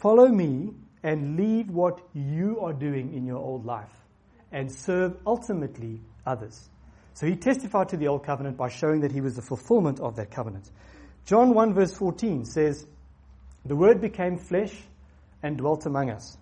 follow 0.00 0.28
me 0.28 0.72
and 1.02 1.36
leave 1.36 1.70
what 1.70 2.00
you 2.12 2.60
are 2.60 2.72
doing 2.72 3.14
in 3.14 3.24
your 3.24 3.38
old 3.38 3.64
life 3.64 4.05
and 4.52 4.70
serve 4.70 5.16
ultimately 5.26 6.00
others. 6.24 6.68
So 7.14 7.26
he 7.26 7.36
testified 7.36 7.88
to 7.90 7.96
the 7.96 8.08
old 8.08 8.24
covenant 8.24 8.56
by 8.56 8.68
showing 8.68 9.00
that 9.00 9.12
he 9.12 9.20
was 9.20 9.36
the 9.36 9.42
fulfillment 9.42 10.00
of 10.00 10.16
that 10.16 10.30
covenant. 10.30 10.70
John 11.24 11.54
1 11.54 11.74
verse 11.74 11.96
14 11.96 12.44
says, 12.44 12.86
The 13.64 13.76
word 13.76 14.00
became 14.00 14.36
flesh 14.38 14.74
and 15.42 15.56
dwelt 15.56 15.86
among 15.86 16.10
us. 16.10 16.36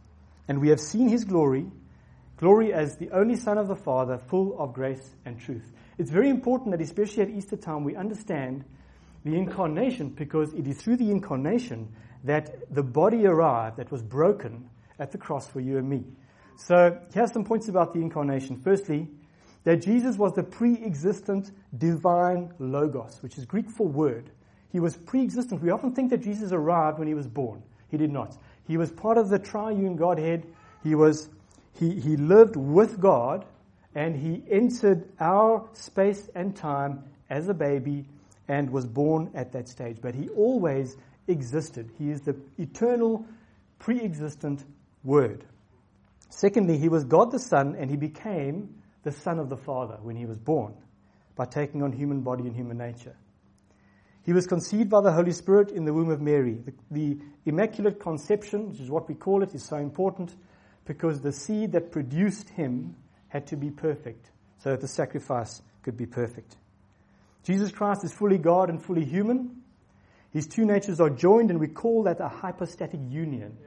And 0.49 0.61
we 0.61 0.69
have 0.69 0.81
seen 0.81 1.09
his 1.09 1.25
glory, 1.25 1.67
glory 2.39 2.73
as 2.73 2.97
the 2.97 3.11
only 3.11 3.37
Son 3.37 3.57
of 3.57 3.69
the 3.69 3.77
Father, 3.77 4.19
full 4.19 4.59
of 4.59 4.75
grace 4.75 5.15
and 5.25 5.39
truth. 5.39 5.71
It's 5.97 6.11
very 6.11 6.29
important 6.29 6.73
that, 6.73 6.81
especially 6.81 7.23
at 7.23 7.31
Easter 7.31 7.57
time, 7.57 7.85
we 7.85 7.97
understand 7.97 8.65
the 9.25 9.37
incarnation 9.37 10.11
because 10.11 10.53
it 10.53 10.67
is 10.67 10.83
through 10.83 10.97
the 10.97 11.11
incarnation 11.11 11.95
that 12.25 12.75
the 12.75 12.83
body 12.83 13.27
arrived 13.27 13.77
that 13.77 13.91
was 13.91 14.03
broken 14.03 14.69
at 14.99 15.13
the 15.13 15.19
cross 15.19 15.47
for 15.47 15.61
you 15.61 15.79
and 15.79 15.89
me. 15.89 16.05
So, 16.57 16.99
here's 17.13 17.33
some 17.33 17.45
points 17.45 17.69
about 17.69 17.93
the 17.93 18.01
incarnation. 18.01 18.57
Firstly, 18.57 19.09
that 19.65 19.83
Jesus 19.83 20.17
was 20.17 20.35
the 20.35 20.43
pre 20.43 20.75
existent 20.85 21.51
divine 21.77 22.53
Logos, 22.59 23.19
which 23.23 23.39
is 23.39 23.45
Greek 23.45 23.71
for 23.71 23.87
word. 23.87 24.31
He 24.71 24.81
was 24.81 24.97
pre 24.97 25.23
existent. 25.23 25.63
We 25.63 25.71
often 25.71 25.93
think 25.93 26.11
that 26.11 26.23
Jesus 26.23 26.53
arrived 26.53 26.99
when 26.99 27.09
he 27.09 27.15
was 27.15 27.27
born. 27.27 27.63
He 27.91 27.97
did 27.97 28.13
not. 28.13 28.37
He 28.67 28.77
was 28.77 28.91
part 28.91 29.19
of 29.19 29.29
the 29.29 29.39
triune 29.39 29.97
Godhead. 29.97 30.47
He 30.83 30.95
was, 30.95 31.29
he, 31.75 32.01
he 32.01 32.17
lived 32.17 32.57
with 32.57 33.01
God 33.01 33.45
and 33.95 34.17
he 34.17 34.43
entered 34.51 35.09
our 35.21 35.69
space 35.73 36.29
and 36.35 36.57
time 36.57 37.05
as 37.31 37.49
a 37.49 37.55
baby 37.55 38.07
and 38.49 38.71
was 38.71 38.87
born 38.87 39.31
at 39.35 39.53
that 39.53 39.69
stage. 39.69 39.99
But 40.01 40.15
he 40.15 40.29
always 40.31 40.97
existed. 41.29 41.91
He 41.99 42.11
is 42.11 42.21
the 42.23 42.37
eternal, 42.59 43.25
pre 43.79 44.01
existent 44.01 44.65
Word. 45.05 45.45
Secondly, 46.31 46.79
he 46.79 46.89
was 46.89 47.05
God 47.05 47.31
the 47.31 47.39
Son 47.39 47.77
and 47.79 47.91
he 47.91 47.97
became 47.97 48.83
the 49.03 49.13
Son 49.13 49.39
of 49.39 49.49
the 49.49 49.57
Father 49.57 49.99
when 50.03 50.17
he 50.17 50.27
was 50.27 50.39
born 50.39 50.75
by 51.37 51.45
taking 51.45 51.83
on 51.83 51.93
human 51.93 52.21
body 52.21 52.45
and 52.45 52.55
human 52.55 52.79
nature. 52.79 53.17
He 54.25 54.33
was 54.33 54.47
conceived 54.47 54.89
by 54.89 55.03
the 55.03 55.13
Holy 55.13 55.33
Spirit 55.33 55.71
in 55.71 55.85
the 55.85 55.93
womb 55.93 56.11
of 56.11 56.21
Mary. 56.21 56.55
The, 56.55 56.73
the, 56.91 57.19
Immaculate 57.47 58.01
Conception, 58.01 58.71
which 58.71 58.81
is 58.81 58.91
what 58.91 59.07
we 59.07 59.15
call 59.15 59.43
it, 59.43 59.55
is 59.55 59.63
so 59.63 59.77
important 59.77 60.35
because 60.87 61.21
the 61.21 61.33
seed 61.33 61.73
that 61.73 61.93
produced 61.93 62.49
him 62.49 62.97
had 63.29 63.47
to 63.49 63.57
be 63.57 63.71
perfect 63.71 64.31
so 64.59 64.71
that 64.71 64.81
the 64.81 64.89
sacrifice 64.89 65.61
could 65.83 65.95
be 65.95 66.07
perfect. 66.07 66.57
Jesus 67.43 67.71
Christ 67.71 68.03
is 68.03 68.15
fully 68.15 68.39
God 68.39 68.71
and 68.71 68.83
fully 68.83 69.05
human. 69.05 69.63
His 70.33 70.47
two 70.47 70.65
natures 70.65 71.01
are 71.01 71.11
joined, 71.11 71.51
and 71.51 71.61
we 71.61 71.69
call 71.69 72.05
that 72.05 72.19
a 72.19 72.29
hypostatic 72.29 73.01
union 73.11 73.59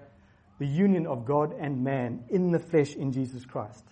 the 0.59 0.67
union 0.67 1.05
of 1.05 1.25
God 1.25 1.53
and 1.59 1.83
man 1.83 2.23
in 2.29 2.51
the 2.51 2.59
flesh 2.59 2.95
in 2.95 3.11
Jesus 3.11 3.45
Christ. 3.45 3.83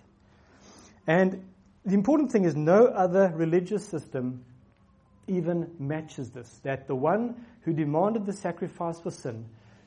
And 1.06 1.44
the 1.84 1.94
important 1.94 2.32
thing 2.32 2.44
is, 2.44 2.56
no 2.56 2.86
other 2.86 3.32
religious 3.34 3.86
system 3.86 4.44
even 5.28 5.70
matches 5.78 6.30
this. 6.30 6.48
That 6.62 6.86
the 6.86 6.96
one 6.96 7.46
who 7.62 7.72
demanded 7.72 8.26
the 8.26 8.32
sacrifice 8.32 9.00
for 9.00 9.10
sin 9.10 9.46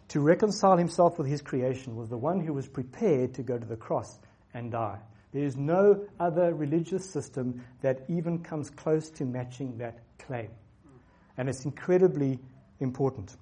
to 0.10 0.20
reconcile 0.20 0.78
himself 0.78 1.18
with 1.18 1.28
his 1.28 1.42
creation 1.42 1.96
was 1.96 2.10
the 2.10 2.18
one 2.18 2.40
who 2.40 2.54
was 2.54 2.68
prepared 2.68 3.34
to 3.36 3.44
go 3.44 3.58
to 3.58 3.66
the 3.66 3.76
cross 3.76 4.18
and 4.54 4.72
die. 4.72 5.00
There 5.32 5.44
is 5.44 5.56
no 5.58 6.08
other 6.20 6.54
religious 6.54 7.08
system 7.12 7.64
that 7.82 8.06
even 8.08 8.40
comes 8.40 8.70
close 8.70 9.10
to 9.12 9.26
matching 9.26 9.78
that 9.78 10.00
claim. 10.18 10.50
And 11.38 11.48
it's 11.48 11.66
incredibly 11.66 12.40
important. 12.80 13.36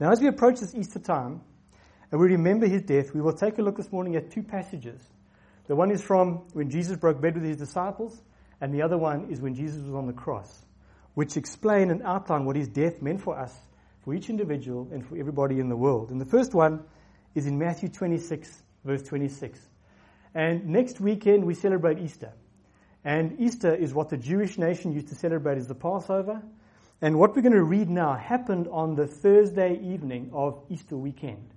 Now, 0.00 0.10
as 0.10 0.20
we 0.20 0.28
approach 0.28 0.60
this 0.60 0.74
Easter 0.74 0.98
time, 0.98 1.42
and 2.10 2.20
we 2.20 2.28
remember 2.28 2.66
his 2.66 2.82
death, 2.82 3.12
we 3.14 3.20
will 3.20 3.34
take 3.34 3.58
a 3.58 3.62
look 3.62 3.76
this 3.76 3.92
morning 3.92 4.16
at 4.16 4.30
two 4.30 4.42
passages. 4.42 5.00
The 5.66 5.76
one 5.76 5.90
is 5.90 6.02
from 6.02 6.46
when 6.54 6.70
Jesus 6.70 6.96
broke 6.96 7.20
bread 7.20 7.34
with 7.34 7.44
his 7.44 7.58
disciples, 7.58 8.22
and 8.60 8.72
the 8.72 8.82
other 8.82 8.96
one 8.96 9.30
is 9.30 9.40
when 9.40 9.54
Jesus 9.54 9.82
was 9.82 9.94
on 9.94 10.06
the 10.06 10.14
cross, 10.14 10.64
which 11.14 11.36
explain 11.36 11.90
and 11.90 12.02
outline 12.02 12.46
what 12.46 12.56
his 12.56 12.68
death 12.68 13.02
meant 13.02 13.20
for 13.20 13.38
us, 13.38 13.54
for 14.02 14.14
each 14.14 14.30
individual, 14.30 14.88
and 14.90 15.06
for 15.06 15.18
everybody 15.18 15.60
in 15.60 15.68
the 15.68 15.76
world. 15.76 16.10
And 16.10 16.20
the 16.20 16.26
first 16.26 16.54
one 16.54 16.82
is 17.34 17.46
in 17.46 17.58
Matthew 17.58 17.90
26, 17.90 18.62
verse 18.84 19.02
26. 19.02 19.60
And 20.34 20.66
next 20.68 21.00
weekend 21.00 21.44
we 21.44 21.54
celebrate 21.54 21.98
Easter. 21.98 22.32
And 23.04 23.38
Easter 23.38 23.74
is 23.74 23.92
what 23.92 24.08
the 24.08 24.16
Jewish 24.16 24.56
nation 24.56 24.92
used 24.92 25.08
to 25.08 25.14
celebrate 25.14 25.58
as 25.58 25.68
the 25.68 25.74
Passover. 25.74 26.42
And 27.00 27.18
what 27.18 27.36
we're 27.36 27.42
going 27.42 27.52
to 27.52 27.62
read 27.62 27.90
now 27.90 28.14
happened 28.14 28.66
on 28.68 28.94
the 28.94 29.06
Thursday 29.06 29.78
evening 29.82 30.30
of 30.32 30.64
Easter 30.68 30.96
weekend. 30.96 31.54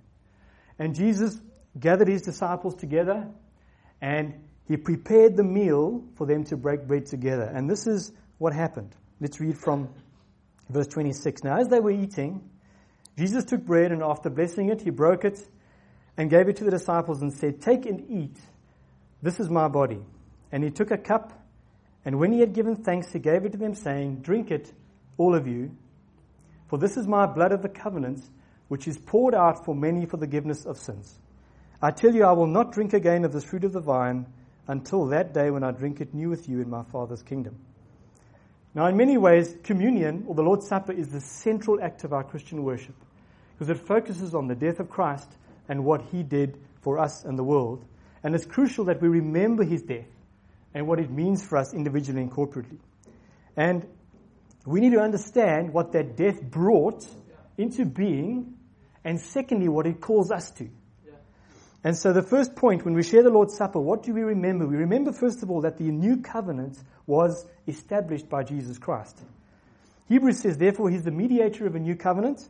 And 0.78 0.94
Jesus 0.94 1.40
gathered 1.78 2.08
his 2.08 2.22
disciples 2.22 2.74
together 2.74 3.28
and 4.00 4.34
he 4.66 4.76
prepared 4.76 5.36
the 5.36 5.44
meal 5.44 6.04
for 6.14 6.26
them 6.26 6.44
to 6.44 6.56
break 6.56 6.86
bread 6.86 7.06
together. 7.06 7.44
And 7.44 7.68
this 7.68 7.86
is 7.86 8.12
what 8.38 8.52
happened. 8.52 8.94
Let's 9.20 9.40
read 9.40 9.58
from 9.58 9.88
verse 10.68 10.88
26. 10.88 11.44
Now, 11.44 11.58
as 11.58 11.68
they 11.68 11.80
were 11.80 11.90
eating, 11.90 12.48
Jesus 13.16 13.44
took 13.44 13.64
bread 13.64 13.92
and 13.92 14.02
after 14.02 14.30
blessing 14.30 14.70
it, 14.70 14.82
he 14.82 14.90
broke 14.90 15.24
it 15.24 15.38
and 16.16 16.30
gave 16.30 16.48
it 16.48 16.56
to 16.56 16.64
the 16.64 16.70
disciples 16.70 17.22
and 17.22 17.32
said, 17.32 17.60
Take 17.60 17.86
and 17.86 18.04
eat. 18.10 18.36
This 19.22 19.38
is 19.38 19.48
my 19.48 19.68
body. 19.68 20.00
And 20.50 20.62
he 20.64 20.70
took 20.70 20.90
a 20.90 20.98
cup, 20.98 21.32
and 22.04 22.18
when 22.18 22.32
he 22.32 22.40
had 22.40 22.52
given 22.52 22.76
thanks, 22.76 23.12
he 23.12 23.18
gave 23.18 23.44
it 23.44 23.52
to 23.52 23.58
them, 23.58 23.74
saying, 23.74 24.16
Drink 24.16 24.50
it, 24.50 24.72
all 25.16 25.34
of 25.34 25.46
you, 25.46 25.70
for 26.68 26.78
this 26.78 26.96
is 26.96 27.06
my 27.06 27.26
blood 27.26 27.52
of 27.52 27.62
the 27.62 27.68
covenant, 27.68 28.22
which 28.72 28.88
is 28.88 28.96
poured 28.96 29.34
out 29.34 29.66
for 29.66 29.74
many 29.74 30.06
for 30.06 30.16
the 30.16 30.24
forgiveness 30.24 30.64
of 30.64 30.78
sins. 30.78 31.18
I 31.82 31.90
tell 31.90 32.14
you, 32.14 32.24
I 32.24 32.32
will 32.32 32.46
not 32.46 32.72
drink 32.72 32.94
again 32.94 33.26
of 33.26 33.30
this 33.30 33.44
fruit 33.44 33.64
of 33.64 33.74
the 33.74 33.80
vine 33.80 34.24
until 34.66 35.08
that 35.08 35.34
day 35.34 35.50
when 35.50 35.62
I 35.62 35.72
drink 35.72 36.00
it 36.00 36.14
new 36.14 36.30
with 36.30 36.48
you 36.48 36.62
in 36.62 36.70
my 36.70 36.82
Father's 36.84 37.22
kingdom. 37.22 37.54
Now, 38.74 38.86
in 38.86 38.96
many 38.96 39.18
ways, 39.18 39.54
communion, 39.62 40.24
or 40.26 40.34
the 40.34 40.42
Lord's 40.42 40.66
Supper, 40.66 40.92
is 40.92 41.08
the 41.08 41.20
central 41.20 41.82
act 41.82 42.04
of 42.04 42.14
our 42.14 42.24
Christian 42.24 42.62
worship 42.62 42.94
because 43.52 43.68
it 43.68 43.76
focuses 43.86 44.34
on 44.34 44.46
the 44.48 44.54
death 44.54 44.80
of 44.80 44.88
Christ 44.88 45.30
and 45.68 45.84
what 45.84 46.00
he 46.10 46.22
did 46.22 46.58
for 46.80 46.98
us 46.98 47.24
and 47.26 47.38
the 47.38 47.44
world. 47.44 47.84
And 48.22 48.34
it's 48.34 48.46
crucial 48.46 48.86
that 48.86 49.02
we 49.02 49.08
remember 49.08 49.64
his 49.64 49.82
death 49.82 50.08
and 50.72 50.86
what 50.86 50.98
it 50.98 51.10
means 51.10 51.44
for 51.44 51.58
us 51.58 51.74
individually 51.74 52.22
and 52.22 52.32
corporately. 52.32 52.78
And 53.54 53.86
we 54.64 54.80
need 54.80 54.92
to 54.92 55.00
understand 55.00 55.74
what 55.74 55.92
that 55.92 56.16
death 56.16 56.40
brought 56.40 57.06
into 57.58 57.84
being, 57.84 58.54
and 59.04 59.20
secondly, 59.20 59.68
what 59.68 59.86
it 59.86 60.00
calls 60.00 60.30
us 60.30 60.50
to. 60.52 60.68
And 61.84 61.96
so 61.96 62.12
the 62.12 62.22
first 62.22 62.54
point, 62.54 62.84
when 62.84 62.94
we 62.94 63.02
share 63.02 63.24
the 63.24 63.30
Lord's 63.30 63.56
Supper, 63.56 63.80
what 63.80 64.04
do 64.04 64.14
we 64.14 64.22
remember? 64.22 64.66
We 64.66 64.76
remember, 64.76 65.12
first 65.12 65.42
of 65.42 65.50
all, 65.50 65.62
that 65.62 65.78
the 65.78 65.90
new 65.90 66.18
covenant 66.18 66.78
was 67.06 67.44
established 67.66 68.28
by 68.28 68.44
Jesus 68.44 68.78
Christ. 68.78 69.18
Hebrews 70.08 70.38
says, 70.38 70.58
therefore, 70.58 70.90
he's 70.90 71.02
the 71.02 71.10
mediator 71.10 71.66
of 71.66 71.74
a 71.74 71.80
new 71.80 71.96
covenant, 71.96 72.46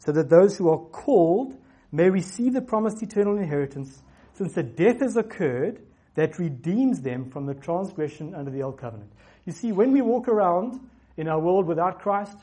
so 0.00 0.12
that 0.12 0.28
those 0.28 0.58
who 0.58 0.68
are 0.68 0.78
called 0.78 1.56
may 1.92 2.10
receive 2.10 2.52
the 2.52 2.60
promised 2.60 3.02
eternal 3.02 3.38
inheritance, 3.38 4.02
since 4.34 4.54
a 4.58 4.62
death 4.62 5.00
has 5.00 5.16
occurred 5.16 5.80
that 6.14 6.38
redeems 6.38 7.00
them 7.00 7.30
from 7.30 7.46
the 7.46 7.54
transgression 7.54 8.34
under 8.34 8.50
the 8.50 8.62
old 8.62 8.78
covenant. 8.78 9.10
You 9.46 9.52
see, 9.52 9.72
when 9.72 9.92
we 9.92 10.02
walk 10.02 10.28
around 10.28 10.80
in 11.16 11.28
our 11.28 11.40
world 11.40 11.66
without 11.66 12.00
Christ, 12.00 12.36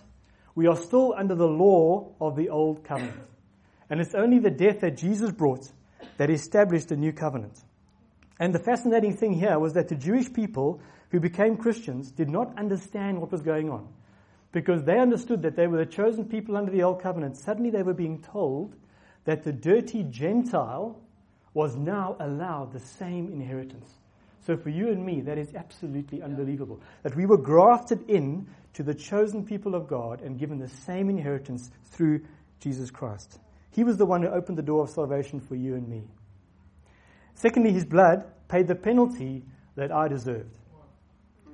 we 0.55 0.67
are 0.67 0.75
still 0.75 1.13
under 1.15 1.35
the 1.35 1.47
law 1.47 2.13
of 2.19 2.35
the 2.35 2.49
old 2.49 2.83
covenant. 2.83 3.19
And 3.91 3.99
it's 3.99 4.15
only 4.15 4.39
the 4.39 4.49
death 4.49 4.79
that 4.79 4.95
Jesus 4.95 5.31
brought 5.31 5.69
that 6.17 6.29
established 6.29 6.91
a 6.91 6.95
new 6.95 7.11
covenant. 7.11 7.59
And 8.39 8.55
the 8.55 8.59
fascinating 8.59 9.17
thing 9.17 9.33
here 9.33 9.59
was 9.59 9.73
that 9.73 9.89
the 9.89 9.95
Jewish 9.95 10.31
people 10.31 10.81
who 11.09 11.19
became 11.19 11.57
Christians 11.57 12.09
did 12.09 12.29
not 12.29 12.57
understand 12.57 13.19
what 13.19 13.33
was 13.33 13.41
going 13.41 13.69
on. 13.69 13.89
Because 14.53 14.85
they 14.85 14.97
understood 14.97 15.41
that 15.41 15.57
they 15.57 15.67
were 15.67 15.77
the 15.77 15.85
chosen 15.85 16.23
people 16.23 16.55
under 16.55 16.71
the 16.71 16.83
old 16.83 17.01
covenant. 17.01 17.35
Suddenly 17.35 17.69
they 17.69 17.83
were 17.83 17.93
being 17.93 18.21
told 18.21 18.75
that 19.25 19.43
the 19.43 19.51
dirty 19.51 20.03
Gentile 20.03 20.97
was 21.53 21.75
now 21.75 22.15
allowed 22.21 22.71
the 22.71 22.79
same 22.79 23.27
inheritance. 23.27 23.93
So 24.47 24.55
for 24.55 24.69
you 24.69 24.87
and 24.87 25.05
me, 25.05 25.19
that 25.21 25.37
is 25.37 25.53
absolutely 25.53 26.21
unbelievable. 26.21 26.79
That 27.03 27.17
we 27.17 27.25
were 27.25 27.37
grafted 27.37 28.09
in 28.09 28.47
to 28.73 28.83
the 28.83 28.95
chosen 28.95 29.45
people 29.45 29.75
of 29.75 29.89
God 29.89 30.21
and 30.21 30.39
given 30.39 30.59
the 30.59 30.69
same 30.69 31.09
inheritance 31.09 31.69
through 31.91 32.21
Jesus 32.61 32.89
Christ. 32.89 33.37
He 33.71 33.83
was 33.83 33.97
the 33.97 34.05
one 34.05 34.21
who 34.21 34.29
opened 34.29 34.57
the 34.57 34.63
door 34.63 34.83
of 34.83 34.89
salvation 34.89 35.39
for 35.39 35.55
you 35.55 35.75
and 35.75 35.87
me. 35.87 36.03
Secondly, 37.35 37.71
his 37.71 37.85
blood 37.85 38.25
paid 38.47 38.67
the 38.67 38.75
penalty 38.75 39.43
that 39.75 39.91
I 39.91 40.07
deserved. 40.07 40.57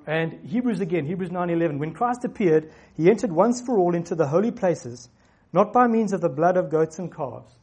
And 0.05 0.45
Hebrews 0.45 0.79
again, 0.79 1.05
Hebrews 1.05 1.31
9:11, 1.31 1.79
when 1.79 1.93
Christ 1.93 2.23
appeared, 2.25 2.71
he 2.95 3.09
entered 3.09 3.31
once 3.31 3.61
for 3.61 3.77
all 3.77 3.93
into 3.93 4.15
the 4.15 4.27
holy 4.27 4.51
places, 4.51 5.09
not 5.53 5.73
by 5.73 5.87
means 5.87 6.13
of 6.13 6.21
the 6.21 6.29
blood 6.29 6.57
of 6.57 6.69
goats 6.69 6.97
and 6.97 7.13
calves, 7.13 7.53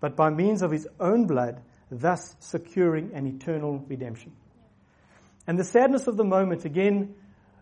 but 0.00 0.16
by 0.16 0.30
means 0.30 0.62
of 0.62 0.70
his 0.70 0.88
own 0.98 1.26
blood, 1.26 1.60
thus 1.90 2.36
securing 2.40 3.12
an 3.14 3.26
eternal 3.26 3.84
redemption. 3.86 4.32
And 5.46 5.58
the 5.58 5.64
sadness 5.64 6.06
of 6.06 6.16
the 6.16 6.24
moment, 6.24 6.64
again, 6.64 7.14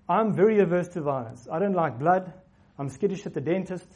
I'm 0.08 0.32
very 0.34 0.60
averse 0.60 0.88
to 0.88 1.00
violence. 1.00 1.48
I 1.50 1.58
don't 1.58 1.74
like 1.74 1.98
blood. 1.98 2.32
I'm 2.78 2.88
skittish 2.88 3.26
at 3.26 3.34
the 3.34 3.40
dentist. 3.40 3.88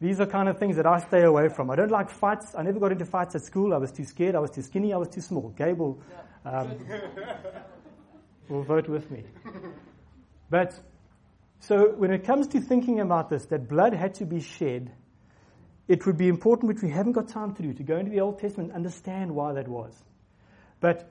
These 0.00 0.18
are 0.18 0.26
kind 0.26 0.48
of 0.48 0.58
things 0.58 0.76
that 0.76 0.86
I 0.86 0.98
stay 0.98 1.22
away 1.22 1.48
from. 1.48 1.70
I 1.70 1.76
don't 1.76 1.90
like 1.90 2.08
fights. 2.08 2.54
I 2.56 2.62
never 2.62 2.80
got 2.80 2.92
into 2.92 3.04
fights 3.04 3.34
at 3.34 3.42
school. 3.42 3.74
I 3.74 3.76
was 3.76 3.92
too 3.92 4.04
scared. 4.04 4.34
I 4.34 4.38
was 4.38 4.50
too 4.50 4.62
skinny. 4.62 4.94
I 4.94 4.96
was 4.96 5.08
too 5.08 5.20
small. 5.20 5.50
Gable 5.50 6.00
um, 6.44 6.78
will 8.48 8.62
vote 8.62 8.88
with 8.88 9.10
me. 9.10 9.24
But 10.48 10.78
so 11.60 11.92
when 11.96 12.12
it 12.12 12.24
comes 12.24 12.46
to 12.48 12.60
thinking 12.60 13.00
about 13.00 13.28
this, 13.28 13.44
that 13.46 13.68
blood 13.68 13.92
had 13.92 14.14
to 14.14 14.24
be 14.24 14.40
shed, 14.40 14.90
it 15.86 16.06
would 16.06 16.16
be 16.16 16.28
important, 16.28 16.68
which 16.68 16.82
we 16.82 16.88
haven't 16.88 17.12
got 17.12 17.28
time 17.28 17.54
to 17.54 17.62
do, 17.62 17.74
to 17.74 17.82
go 17.82 17.98
into 17.98 18.10
the 18.10 18.20
Old 18.20 18.38
Testament 18.38 18.70
and 18.70 18.76
understand 18.76 19.34
why 19.34 19.52
that 19.52 19.68
was. 19.68 19.94
But 20.80 21.10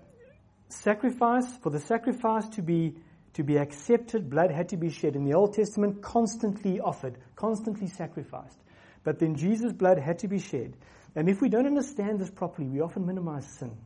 sacrifice, 0.69 1.45
for 1.57 1.69
the 1.69 1.79
sacrifice 1.79 2.49
to 2.49 2.63
be 2.63 2.95
to 3.33 3.43
be 3.43 3.57
accepted, 3.57 4.29
blood 4.29 4.49
had 4.49 4.69
to 4.69 4.77
be 4.77 4.89
shed. 4.89 5.15
In 5.15 5.23
the 5.23 5.35
Old 5.35 5.53
Testament, 5.53 6.01
constantly 6.01 6.79
offered, 6.79 7.17
constantly 7.35 7.87
sacrificed. 7.87 8.57
But 9.03 9.19
then 9.19 9.35
Jesus' 9.35 9.73
blood 9.73 9.97
had 9.97 10.19
to 10.19 10.27
be 10.27 10.39
shed. 10.39 10.75
And 11.15 11.29
if 11.29 11.41
we 11.41 11.49
don't 11.49 11.65
understand 11.65 12.19
this 12.19 12.29
properly, 12.29 12.67
we 12.67 12.81
often 12.81 13.05
minimize 13.05 13.47
sin. 13.57 13.77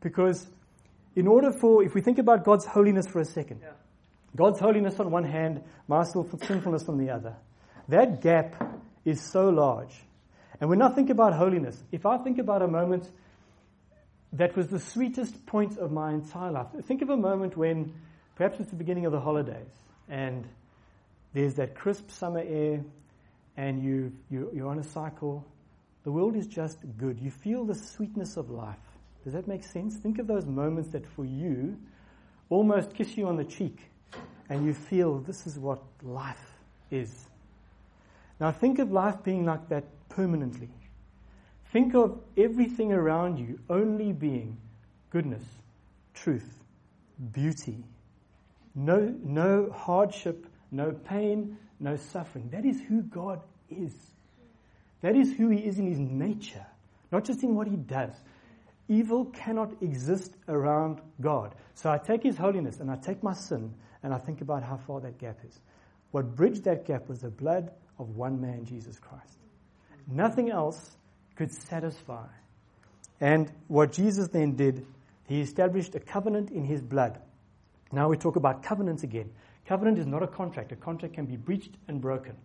Because 0.00 0.46
in 1.14 1.26
order 1.26 1.52
for, 1.52 1.82
if 1.82 1.94
we 1.94 2.00
think 2.00 2.18
about 2.18 2.44
God's 2.44 2.66
holiness 2.66 3.06
for 3.06 3.20
a 3.20 3.24
second, 3.24 3.60
yeah. 3.62 3.70
God's 4.34 4.60
holiness 4.60 4.98
on 4.98 5.10
one 5.10 5.24
hand, 5.24 5.62
my 5.88 6.04
sinfulness 6.04 6.88
on 6.88 6.98
the 6.98 7.10
other, 7.10 7.36
that 7.88 8.22
gap 8.22 8.80
is 9.04 9.30
so 9.30 9.48
large. 9.50 9.94
And 10.60 10.70
when 10.70 10.80
I 10.80 10.88
think 10.90 11.10
about 11.10 11.34
holiness, 11.34 11.82
if 11.92 12.06
I 12.06 12.18
think 12.18 12.38
about 12.38 12.62
a 12.62 12.68
moment 12.68 13.10
that 14.32 14.56
was 14.56 14.68
the 14.68 14.78
sweetest 14.78 15.44
point 15.46 15.78
of 15.78 15.92
my 15.92 16.12
entire 16.12 16.50
life. 16.50 16.68
Think 16.86 17.02
of 17.02 17.10
a 17.10 17.16
moment 17.16 17.56
when 17.56 17.92
perhaps 18.34 18.58
it's 18.60 18.70
the 18.70 18.76
beginning 18.76 19.04
of 19.04 19.12
the 19.12 19.20
holidays 19.20 19.68
and 20.08 20.48
there's 21.34 21.54
that 21.54 21.74
crisp 21.74 22.10
summer 22.10 22.40
air 22.40 22.82
and 23.56 23.82
you, 23.82 24.12
you, 24.30 24.50
you're 24.54 24.68
on 24.68 24.78
a 24.78 24.84
cycle. 24.84 25.44
The 26.04 26.10
world 26.10 26.36
is 26.36 26.46
just 26.46 26.78
good. 26.96 27.20
You 27.20 27.30
feel 27.30 27.64
the 27.64 27.74
sweetness 27.74 28.36
of 28.36 28.50
life. 28.50 28.76
Does 29.24 29.34
that 29.34 29.46
make 29.46 29.62
sense? 29.62 29.96
Think 29.96 30.18
of 30.18 30.26
those 30.26 30.46
moments 30.46 30.90
that 30.90 31.06
for 31.06 31.24
you 31.24 31.76
almost 32.50 32.94
kiss 32.94 33.16
you 33.16 33.28
on 33.28 33.36
the 33.36 33.44
cheek 33.44 33.78
and 34.48 34.66
you 34.66 34.74
feel 34.74 35.18
this 35.18 35.46
is 35.46 35.58
what 35.58 35.80
life 36.02 36.58
is. 36.90 37.26
Now 38.40 38.50
think 38.50 38.78
of 38.78 38.90
life 38.90 39.22
being 39.22 39.44
like 39.44 39.68
that 39.68 39.84
permanently. 40.08 40.68
Think 41.72 41.94
of 41.94 42.20
everything 42.36 42.92
around 42.92 43.38
you 43.38 43.58
only 43.70 44.12
being 44.12 44.58
goodness, 45.10 45.44
truth, 46.12 46.62
beauty. 47.32 47.84
No, 48.74 49.14
no 49.22 49.70
hardship, 49.70 50.46
no 50.70 50.92
pain, 50.92 51.56
no 51.82 51.96
suffering. 51.96 52.48
That 52.50 52.64
is 52.64 52.80
who 52.80 53.02
God 53.02 53.40
is. 53.70 53.92
That 55.00 55.16
is 55.16 55.32
who 55.34 55.48
He 55.48 55.58
is 55.58 55.78
in 55.78 55.86
His 55.86 55.98
nature, 55.98 56.66
not 57.10 57.24
just 57.24 57.42
in 57.42 57.54
what 57.54 57.66
He 57.66 57.76
does. 57.76 58.12
Evil 58.88 59.26
cannot 59.26 59.72
exist 59.82 60.34
around 60.48 61.00
God. 61.20 61.54
So 61.74 61.90
I 61.90 61.98
take 61.98 62.22
His 62.22 62.36
holiness 62.36 62.80
and 62.80 62.90
I 62.90 62.96
take 62.96 63.22
my 63.22 63.34
sin 63.34 63.74
and 64.02 64.14
I 64.14 64.18
think 64.18 64.40
about 64.40 64.62
how 64.62 64.76
far 64.76 65.00
that 65.00 65.18
gap 65.18 65.38
is. 65.46 65.60
What 66.10 66.36
bridged 66.36 66.64
that 66.64 66.84
gap 66.86 67.08
was 67.08 67.20
the 67.20 67.30
blood 67.30 67.70
of 67.98 68.16
one 68.16 68.40
man, 68.40 68.64
Jesus 68.64 68.98
Christ. 68.98 69.38
Nothing 70.06 70.50
else 70.50 70.96
could 71.36 71.50
satisfy. 71.52 72.26
And 73.20 73.50
what 73.68 73.92
Jesus 73.92 74.28
then 74.28 74.56
did, 74.56 74.84
he 75.26 75.40
established 75.40 75.94
a 75.94 76.00
covenant 76.00 76.50
in 76.50 76.64
his 76.64 76.82
blood. 76.82 77.18
Now 77.92 78.08
we 78.08 78.16
talk 78.16 78.36
about 78.36 78.62
covenants 78.62 79.02
again. 79.02 79.30
Covenant 79.66 79.98
is 79.98 80.06
not 80.06 80.22
a 80.22 80.26
contract. 80.26 80.72
A 80.72 80.76
contract 80.76 81.14
can 81.14 81.26
be 81.26 81.36
breached 81.36 81.76
and 81.88 82.00
broken. 82.00 82.36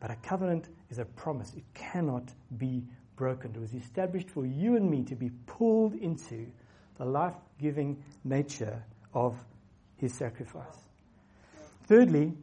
But 0.00 0.10
a 0.10 0.16
covenant 0.16 0.68
is 0.90 0.98
a 0.98 1.04
promise. 1.04 1.54
It 1.54 1.64
cannot 1.74 2.32
be 2.58 2.84
broken. 3.16 3.52
It 3.54 3.60
was 3.60 3.72
established 3.74 4.30
for 4.30 4.44
you 4.44 4.76
and 4.76 4.90
me 4.90 5.02
to 5.04 5.14
be 5.14 5.30
pulled 5.46 5.94
into 5.94 6.46
the 6.98 7.04
life 7.04 7.34
giving 7.58 8.02
nature 8.24 8.84
of 9.14 9.36
his 9.96 10.14
sacrifice. 10.14 10.76
Thirdly, 11.86 12.34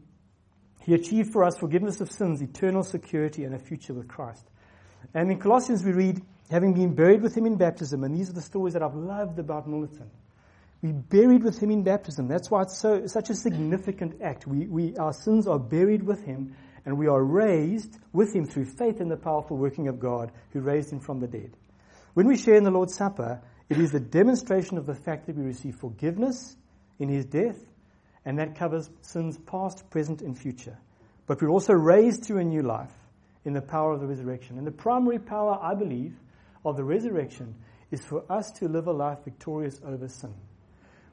he 0.79 0.93
achieved 0.93 1.31
for 1.31 1.43
us 1.43 1.57
forgiveness 1.57 2.01
of 2.01 2.11
sins, 2.11 2.41
eternal 2.41 2.83
security, 2.83 3.43
and 3.43 3.55
a 3.55 3.59
future 3.59 3.93
with 3.93 4.07
Christ. 4.07 4.49
And 5.13 5.31
in 5.31 5.39
Colossians, 5.39 5.83
we 5.83 5.91
read, 5.91 6.21
having 6.49 6.73
been 6.73 6.95
buried 6.95 7.21
with 7.21 7.35
him 7.35 7.45
in 7.45 7.55
baptism, 7.55 8.03
and 8.03 8.15
these 8.15 8.29
are 8.29 8.33
the 8.33 8.41
stories 8.41 8.73
that 8.73 8.83
I've 8.83 8.95
loved 8.95 9.39
about 9.39 9.67
Milnerton. 9.67 10.09
We 10.83 10.91
buried 10.91 11.45
with 11.45 11.63
him 11.63 11.71
in 11.71 11.83
baptism. 11.83 12.27
That's 12.27 12.51
why 12.51 12.63
it's 12.63 12.77
so 12.77 13.07
such 13.07 13.29
a 13.29 13.35
significant 13.35 14.21
act. 14.21 14.45
We, 14.45 14.67
we, 14.67 14.97
our 14.97 15.13
sins 15.13 15.47
are 15.47 15.57
buried 15.57 16.03
with 16.03 16.25
him, 16.25 16.57
and 16.85 16.97
we 16.97 17.07
are 17.07 17.23
raised 17.23 17.97
with 18.11 18.35
him 18.35 18.45
through 18.45 18.65
faith 18.65 18.99
in 18.99 19.07
the 19.07 19.15
powerful 19.15 19.55
working 19.55 19.87
of 19.87 19.97
God 19.97 20.33
who 20.51 20.59
raised 20.59 20.91
him 20.91 20.99
from 20.99 21.21
the 21.21 21.27
dead. 21.27 21.55
When 22.15 22.27
we 22.27 22.35
share 22.35 22.55
in 22.55 22.65
the 22.65 22.69
Lord's 22.69 22.95
Supper, 22.95 23.41
it 23.69 23.79
is 23.79 23.93
the 23.93 24.01
demonstration 24.01 24.77
of 24.77 24.85
the 24.85 24.93
fact 24.93 25.25
that 25.27 25.37
we 25.37 25.45
receive 25.45 25.77
forgiveness 25.77 26.57
in 26.99 27.07
his 27.07 27.23
death, 27.23 27.59
and 28.25 28.37
that 28.39 28.57
covers 28.57 28.89
sins 28.99 29.37
past, 29.37 29.89
present, 29.89 30.21
and 30.21 30.37
future. 30.37 30.77
But 31.27 31.41
we're 31.41 31.49
also 31.49 31.73
raised 31.73 32.25
to 32.25 32.39
a 32.39 32.43
new 32.43 32.61
life 32.61 32.93
in 33.45 33.53
the 33.53 33.61
power 33.61 33.93
of 33.93 34.01
the 34.01 34.07
resurrection. 34.07 34.57
And 34.57 34.67
the 34.67 34.71
primary 34.71 35.19
power, 35.19 35.57
I 35.61 35.75
believe, 35.75 36.13
of 36.65 36.75
the 36.75 36.83
resurrection 36.83 37.55
is 37.89 38.03
for 38.03 38.29
us 38.29 38.51
to 38.59 38.67
live 38.67 38.87
a 38.87 38.91
life 38.91 39.19
victorious 39.23 39.79
over 39.85 40.09
sin. 40.09 40.33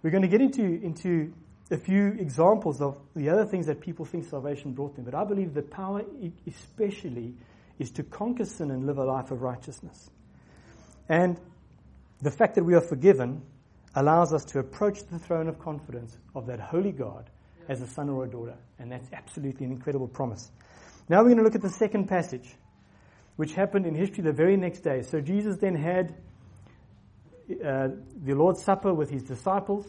We're 0.02 0.10
going 0.10 0.22
to 0.22 0.28
get 0.28 0.40
into, 0.40 0.62
into 0.62 1.32
a 1.70 1.76
few 1.76 2.08
examples 2.18 2.80
of 2.80 2.98
the 3.14 3.28
other 3.28 3.44
things 3.44 3.66
that 3.66 3.80
people 3.80 4.04
think 4.04 4.28
salvation 4.28 4.72
brought 4.72 4.96
them, 4.96 5.04
but 5.04 5.14
I 5.14 5.24
believe 5.24 5.54
the 5.54 5.62
power, 5.62 6.02
especially, 6.46 7.34
is 7.78 7.90
to 7.92 8.02
conquer 8.02 8.44
sin 8.44 8.70
and 8.70 8.86
live 8.86 8.98
a 8.98 9.04
life 9.04 9.30
of 9.30 9.42
righteousness. 9.42 10.10
And 11.08 11.38
the 12.20 12.30
fact 12.30 12.54
that 12.56 12.64
we 12.64 12.74
are 12.74 12.80
forgiven 12.80 13.42
allows 13.94 14.32
us 14.32 14.44
to 14.46 14.58
approach 14.58 15.04
the 15.10 15.18
throne 15.18 15.48
of 15.48 15.58
confidence 15.58 16.16
of 16.34 16.46
that 16.46 16.60
holy 16.60 16.92
God 16.92 17.28
as 17.68 17.80
a 17.80 17.86
son 17.86 18.08
or 18.08 18.24
a 18.24 18.28
daughter. 18.28 18.56
And 18.78 18.90
that's 18.90 19.08
absolutely 19.12 19.66
an 19.66 19.72
incredible 19.72 20.08
promise. 20.08 20.50
Now 21.08 21.18
we're 21.18 21.30
going 21.30 21.38
to 21.38 21.42
look 21.42 21.54
at 21.54 21.62
the 21.62 21.70
second 21.70 22.08
passage, 22.08 22.48
which 23.36 23.52
happened 23.54 23.86
in 23.86 23.94
history 23.94 24.22
the 24.22 24.32
very 24.32 24.56
next 24.56 24.80
day. 24.80 25.02
So 25.02 25.20
Jesus 25.20 25.56
then 25.58 25.74
had 25.74 26.14
uh, 27.64 27.88
the 28.24 28.34
Lord's 28.34 28.62
Supper 28.62 28.92
with 28.94 29.10
his 29.10 29.22
disciples. 29.22 29.86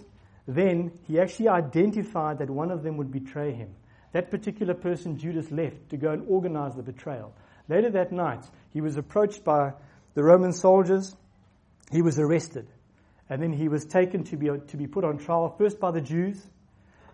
Then 0.48 0.92
he 1.08 1.20
actually 1.20 1.50
identified 1.50 2.40
that 2.40 2.50
one 2.50 2.72
of 2.72 2.84
them 2.84 2.98
would 2.98 3.12
betray 3.12 3.54
him. 3.54 3.70
That 4.12 4.30
particular 4.30 4.74
person, 4.74 5.18
Judas, 5.18 5.52
left 5.52 5.90
to 5.90 5.98
go 5.98 6.12
and 6.12 6.28
organize 6.28 6.76
the 6.76 6.84
betrayal. 6.84 7.34
Later 7.70 7.90
that 7.92 8.12
night, 8.12 8.44
he 8.74 8.82
was 8.82 8.98
approached 8.98 9.44
by 9.44 9.74
the 10.14 10.24
Roman 10.24 10.52
soldiers. 10.52 11.16
He 11.92 12.02
was 12.02 12.20
arrested. 12.20 12.68
And 13.30 13.42
then 13.42 13.54
he 13.54 13.70
was 13.70 13.86
taken 13.86 14.26
to 14.26 14.36
be, 14.36 14.50
to 14.68 14.78
be 14.78 14.88
put 14.88 15.06
on 15.06 15.18
trial, 15.18 15.56
first 15.58 15.80
by 15.80 15.92
the 15.92 16.02
Jews. 16.02 16.42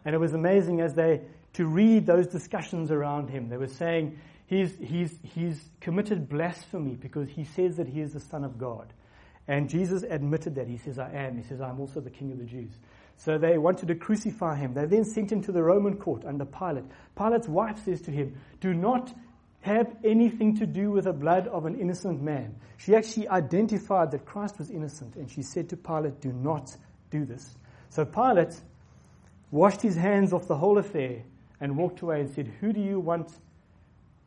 And 0.04 0.16
it 0.16 0.18
was 0.18 0.34
amazing 0.34 0.82
as 0.82 0.96
they, 0.96 1.22
to 1.54 1.68
read 1.68 2.08
those 2.08 2.28
discussions 2.28 2.90
around 2.92 3.30
him. 3.30 3.50
They 3.50 3.58
were 3.58 3.68
saying, 3.68 4.18
he's, 4.48 4.76
he's, 4.78 5.16
he's 5.22 5.62
committed 5.80 6.28
blasphemy 6.28 6.96
because 6.96 7.30
he 7.30 7.44
says 7.44 7.78
that 7.78 7.88
he 7.88 8.02
is 8.02 8.14
the 8.14 8.20
Son 8.20 8.44
of 8.44 8.58
God. 8.58 8.92
And 9.48 9.70
Jesus 9.70 10.04
admitted 10.04 10.56
that. 10.56 10.68
He 10.68 10.78
says, 10.78 11.00
I 11.00 11.12
am. 11.12 11.38
He 11.38 11.44
says, 11.44 11.62
I'm 11.62 11.80
also 11.80 12.02
the 12.02 12.10
King 12.10 12.32
of 12.32 12.38
the 12.38 12.46
Jews. 12.46 12.72
So 13.18 13.38
they 13.38 13.58
wanted 13.58 13.88
to 13.88 13.96
crucify 13.96 14.56
him. 14.58 14.74
They 14.74 14.86
then 14.86 15.04
sent 15.04 15.32
him 15.32 15.42
to 15.44 15.52
the 15.52 15.64
Roman 15.64 15.98
court 15.98 16.26
under 16.26 16.46
Pilate. 16.46 16.84
Pilate's 17.16 17.48
wife 17.48 17.84
says 17.84 18.02
to 18.04 18.12
him, 18.12 18.36
Do 18.60 18.74
not 18.74 19.14
have 19.62 19.96
anything 20.04 20.58
to 20.58 20.66
do 20.66 20.92
with 20.92 21.06
the 21.06 21.14
blood 21.14 21.48
of 21.48 21.66
an 21.66 21.80
innocent 21.80 22.22
man. 22.22 22.56
She 22.78 22.96
actually 22.96 23.28
identified 23.28 24.12
that 24.12 24.26
Christ 24.26 24.60
was 24.60 24.70
innocent, 24.70 25.16
and 25.16 25.30
she 25.30 25.42
said 25.42 25.70
to 25.70 25.78
Pilate, 25.78 26.22
Do 26.22 26.32
not 26.32 26.76
do 27.10 27.26
this. 27.26 27.56
So 27.90 28.06
Pilate 28.06 28.54
washed 29.50 29.82
his 29.82 29.96
hands 29.96 30.34
off 30.34 30.48
the 30.48 30.58
whole 30.58 30.78
affair 30.78 31.24
and 31.60 31.78
walked 31.78 32.02
away 32.02 32.22
and 32.22 32.30
said, 32.30 32.48
Who 32.60 32.72
do 32.72 32.82
you 32.82 33.00
want 33.00 33.32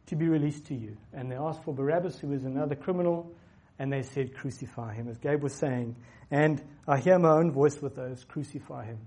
to 0.07 0.17
be 0.17 0.27
released 0.27 0.67
to 0.67 0.75
you? 0.75 0.97
And 1.13 1.31
they 1.31 1.37
asked 1.37 1.63
for 1.63 1.73
Barabbas, 1.73 2.19
who 2.19 2.29
was 2.29 2.45
another 2.45 2.75
criminal, 2.75 3.33
and 3.81 3.91
they 3.91 4.03
said, 4.03 4.35
Crucify 4.35 4.93
him, 4.93 5.09
as 5.09 5.17
Gabe 5.17 5.43
was 5.43 5.55
saying. 5.55 5.97
And 6.31 6.63
I 6.87 6.99
hear 6.99 7.19
my 7.19 7.31
own 7.31 7.51
voice 7.51 7.81
with 7.81 7.97
those, 7.97 8.23
Crucify 8.25 8.85
him. 8.85 8.99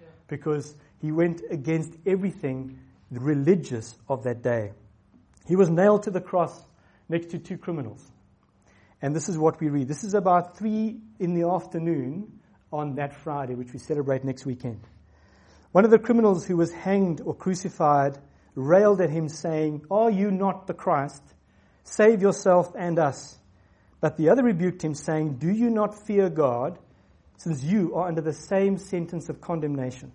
Yeah. 0.00 0.06
Because 0.28 0.76
he 1.02 1.10
went 1.10 1.42
against 1.50 1.92
everything 2.06 2.78
religious 3.10 3.98
of 4.08 4.22
that 4.22 4.40
day. 4.40 4.70
He 5.48 5.56
was 5.56 5.68
nailed 5.68 6.04
to 6.04 6.12
the 6.12 6.20
cross 6.20 6.56
next 7.08 7.30
to 7.30 7.40
two 7.40 7.58
criminals. 7.58 8.08
And 9.02 9.16
this 9.16 9.28
is 9.28 9.36
what 9.36 9.60
we 9.60 9.68
read. 9.68 9.88
This 9.88 10.04
is 10.04 10.14
about 10.14 10.56
three 10.56 11.00
in 11.18 11.34
the 11.34 11.48
afternoon 11.48 12.38
on 12.72 12.94
that 12.94 13.16
Friday, 13.16 13.56
which 13.56 13.72
we 13.72 13.80
celebrate 13.80 14.22
next 14.22 14.46
weekend. 14.46 14.80
One 15.72 15.84
of 15.84 15.90
the 15.90 15.98
criminals 15.98 16.46
who 16.46 16.56
was 16.56 16.72
hanged 16.72 17.20
or 17.20 17.34
crucified 17.34 18.16
railed 18.54 19.00
at 19.00 19.10
him, 19.10 19.28
saying, 19.28 19.86
Are 19.90 20.10
you 20.10 20.30
not 20.30 20.68
the 20.68 20.74
Christ? 20.74 21.24
Save 21.82 22.22
yourself 22.22 22.72
and 22.78 22.96
us. 22.96 23.39
But 24.00 24.16
the 24.16 24.30
other 24.30 24.42
rebuked 24.42 24.82
him, 24.82 24.94
saying, 24.94 25.36
Do 25.36 25.50
you 25.50 25.70
not 25.70 26.06
fear 26.06 26.30
God, 26.30 26.78
since 27.36 27.62
you 27.62 27.94
are 27.94 28.08
under 28.08 28.22
the 28.22 28.32
same 28.32 28.78
sentence 28.78 29.28
of 29.28 29.40
condemnation? 29.40 30.12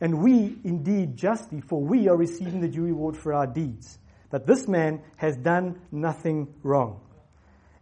And 0.00 0.20
we 0.20 0.56
indeed 0.64 1.16
justly, 1.16 1.60
for 1.60 1.80
we 1.80 2.08
are 2.08 2.16
receiving 2.16 2.60
the 2.60 2.68
due 2.68 2.82
reward 2.82 3.16
for 3.16 3.32
our 3.32 3.46
deeds. 3.46 3.98
But 4.30 4.46
this 4.46 4.66
man 4.66 5.02
has 5.16 5.36
done 5.36 5.80
nothing 5.92 6.54
wrong. 6.64 7.00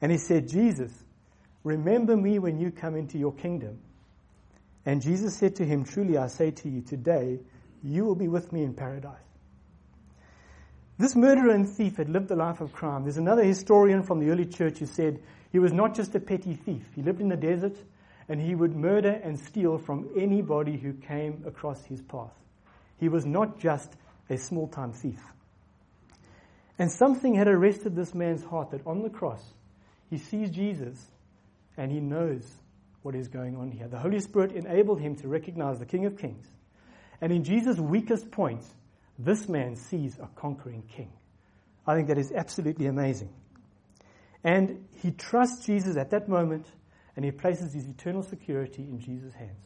And 0.03 0.13
he 0.13 0.19
said, 0.19 0.49
Jesus, 0.49 0.93
remember 1.65 2.17
me 2.17 2.39
when 2.39 2.59
you 2.59 2.73
come 2.73 2.95
into 2.95 3.17
your 3.19 3.33
kingdom. 3.33 3.79
And 4.85 5.01
Jesus 5.01 5.37
said 5.37 5.57
to 5.57 5.65
him, 5.65 5.85
Truly 5.85 6.19
I 6.19 6.27
say 6.27 6.51
to 6.51 6.69
you, 6.69 6.83
today 6.83 7.39
you 7.83 8.05
will 8.05 8.15
be 8.15 8.29
with 8.29 8.53
me 8.53 8.65
in 8.65 8.75
paradise. 8.75 9.30
This 11.01 11.17
murderer 11.17 11.49
and 11.55 11.67
thief 11.67 11.97
had 11.97 12.11
lived 12.11 12.31
a 12.31 12.37
life 12.37 12.61
of 12.61 12.75
crime. 12.75 13.05
There's 13.05 13.17
another 13.17 13.43
historian 13.43 14.03
from 14.03 14.21
the 14.21 14.29
early 14.29 14.45
church 14.45 14.81
who 14.81 14.85
said 14.85 15.19
he 15.51 15.59
was 15.59 15.73
not 15.73 15.95
just 15.95 16.15
a 16.15 16.21
petty 16.21 16.53
thief. 16.53 16.83
He 16.95 17.01
lived 17.01 17.23
in 17.23 17.31
the 17.31 17.39
desert 17.39 17.79
and 18.29 18.39
he 18.39 18.55
would 18.55 18.77
murder 18.77 19.19
and 19.25 19.41
steal 19.41 19.79
from 19.79 20.11
anybody 20.15 20.77
who 20.77 20.93
came 20.93 21.43
across 21.47 21.83
his 21.87 22.03
path. 22.03 22.35
He 22.99 23.09
was 23.09 23.25
not 23.25 23.59
just 23.59 23.91
a 24.29 24.37
small 24.37 24.69
time 24.69 24.93
thief. 24.93 25.23
And 26.79 26.93
something 26.93 27.35
had 27.35 27.49
arrested 27.49 27.97
this 27.97 28.15
man's 28.15 28.45
heart 28.45 28.73
that 28.73 28.87
on 28.87 29.03
the 29.03 29.09
cross, 29.09 29.43
he 30.11 30.19
sees 30.19 30.51
Jesus 30.51 31.03
and 31.79 31.91
he 31.91 32.01
knows 32.01 32.47
what 33.01 33.15
is 33.15 33.29
going 33.29 33.57
on 33.57 33.71
here. 33.71 33.89
The 33.89 33.99
Holy 33.99 34.21
Spirit 34.21 34.53
enabled 34.53 35.01
him 35.01 35.17
to 35.17 35.29
recognize 35.29 35.79
the 35.79 35.87
King 35.87 36.05
of 36.05 36.19
Kings. 36.19 36.47
And 37.23 37.33
in 37.33 37.43
Jesus' 37.43 37.79
weakest 37.79 38.31
point, 38.31 38.65
this 39.25 39.49
man 39.49 39.77
sees 39.77 40.19
a 40.19 40.29
conquering 40.35 40.83
king. 40.83 41.13
I 41.87 41.95
think 41.95 42.09
that 42.09 42.19
is 42.19 42.33
absolutely 42.33 42.87
amazing. 42.87 43.31
And 44.43 44.87
he 45.03 45.11
trusts 45.11 45.67
Jesus 45.67 45.97
at 45.97 46.11
that 46.11 46.29
moment 46.29 46.67
and 47.17 47.25
he 47.25 47.31
places 47.31 47.75
his 47.75 47.87
eternal 47.87 48.23
security 48.23 48.83
in 48.83 48.99
Jesus' 48.99 49.35
hands. 49.35 49.61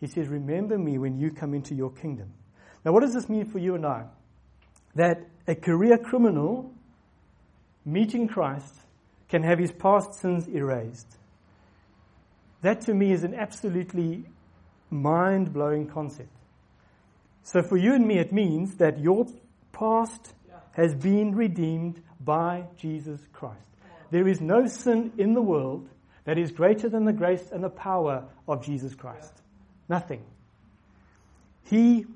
He 0.00 0.06
says, 0.06 0.28
Remember 0.28 0.78
me 0.78 0.96
when 0.96 1.18
you 1.18 1.30
come 1.30 1.52
into 1.52 1.74
your 1.74 1.90
kingdom. 1.90 2.32
Now, 2.84 2.92
what 2.92 3.00
does 3.00 3.12
this 3.12 3.28
mean 3.28 3.44
for 3.44 3.58
you 3.58 3.74
and 3.74 3.84
I? 3.84 4.04
That 4.94 5.26
a 5.46 5.54
career 5.54 5.98
criminal 5.98 6.72
meeting 7.84 8.26
Christ 8.26 8.74
can 9.28 9.42
have 9.42 9.58
his 9.58 9.72
past 9.72 10.14
sins 10.14 10.48
erased. 10.48 11.18
That 12.62 12.80
to 12.82 12.94
me 12.94 13.12
is 13.12 13.24
an 13.24 13.34
absolutely 13.34 14.24
mind 14.90 15.52
blowing 15.52 15.86
concept. 15.86 16.30
So 17.42 17.62
for 17.62 17.76
you 17.76 17.94
and 17.94 18.06
me, 18.06 18.18
it 18.18 18.32
means 18.32 18.76
that 18.76 18.98
your 19.00 19.26
past 19.72 20.34
has 20.72 20.94
been 20.94 21.34
redeemed 21.34 22.02
by 22.20 22.64
Jesus 22.76 23.20
Christ. 23.32 23.58
There 24.10 24.28
is 24.28 24.40
no 24.40 24.66
sin 24.66 25.12
in 25.18 25.34
the 25.34 25.42
world 25.42 25.88
that 26.24 26.38
is 26.38 26.52
greater 26.52 26.88
than 26.88 27.04
the 27.04 27.12
grace 27.12 27.50
and 27.52 27.62
the 27.62 27.70
power 27.70 28.24
of 28.46 28.64
Jesus 28.64 28.94
Christ. 28.94 29.32
Nothing. 29.88 30.22
He, 31.64 32.06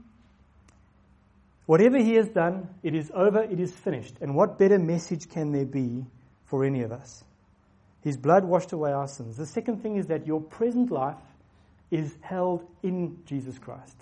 whatever 1.67 1.99
he 1.99 2.15
has 2.15 2.29
done, 2.29 2.69
it 2.83 2.95
is 2.95 3.11
over, 3.15 3.43
it 3.43 3.61
is 3.61 3.73
finished. 3.73 4.15
And 4.21 4.35
what 4.35 4.59
better 4.59 4.79
message 4.79 5.31
can 5.31 5.53
there 5.53 5.65
be 5.65 6.05
for 6.47 6.65
any 6.65 6.83
of 6.83 6.93
us? 6.93 7.25
His 8.03 8.17
blood 8.17 8.45
washed 8.45 8.73
away 8.73 8.93
our 8.93 9.09
sins. 9.09 9.37
The 9.37 9.47
second 9.47 9.83
thing 9.83 9.97
is 9.97 10.09
that 10.09 10.27
your 10.27 10.41
present 10.41 10.91
life 10.91 11.17
is 11.91 12.15
held 12.21 12.67
in 12.83 13.19
Jesus 13.25 13.59
Christ. 13.59 13.97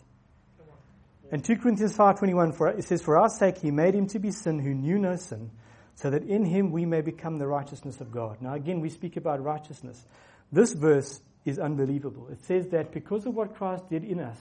And 1.32 1.44
2 1.44 1.56
Corinthians 1.56 1.96
5.21, 1.96 2.54
for, 2.54 2.68
it 2.68 2.84
says, 2.84 3.02
For 3.02 3.18
our 3.18 3.28
sake 3.28 3.58
he 3.58 3.72
made 3.72 3.94
him 3.94 4.06
to 4.08 4.20
be 4.20 4.30
sin 4.30 4.60
who 4.60 4.74
knew 4.74 4.98
no 4.98 5.16
sin, 5.16 5.50
so 5.96 6.10
that 6.10 6.22
in 6.22 6.44
him 6.44 6.70
we 6.70 6.86
may 6.86 7.00
become 7.00 7.38
the 7.38 7.46
righteousness 7.48 8.00
of 8.00 8.12
God. 8.12 8.40
Now 8.40 8.54
again, 8.54 8.80
we 8.80 8.90
speak 8.90 9.16
about 9.16 9.42
righteousness. 9.42 10.06
This 10.52 10.74
verse 10.74 11.20
is 11.44 11.58
unbelievable. 11.58 12.28
It 12.30 12.44
says 12.44 12.68
that 12.68 12.92
because 12.92 13.26
of 13.26 13.34
what 13.34 13.56
Christ 13.56 13.88
did 13.88 14.04
in 14.04 14.20
us, 14.20 14.38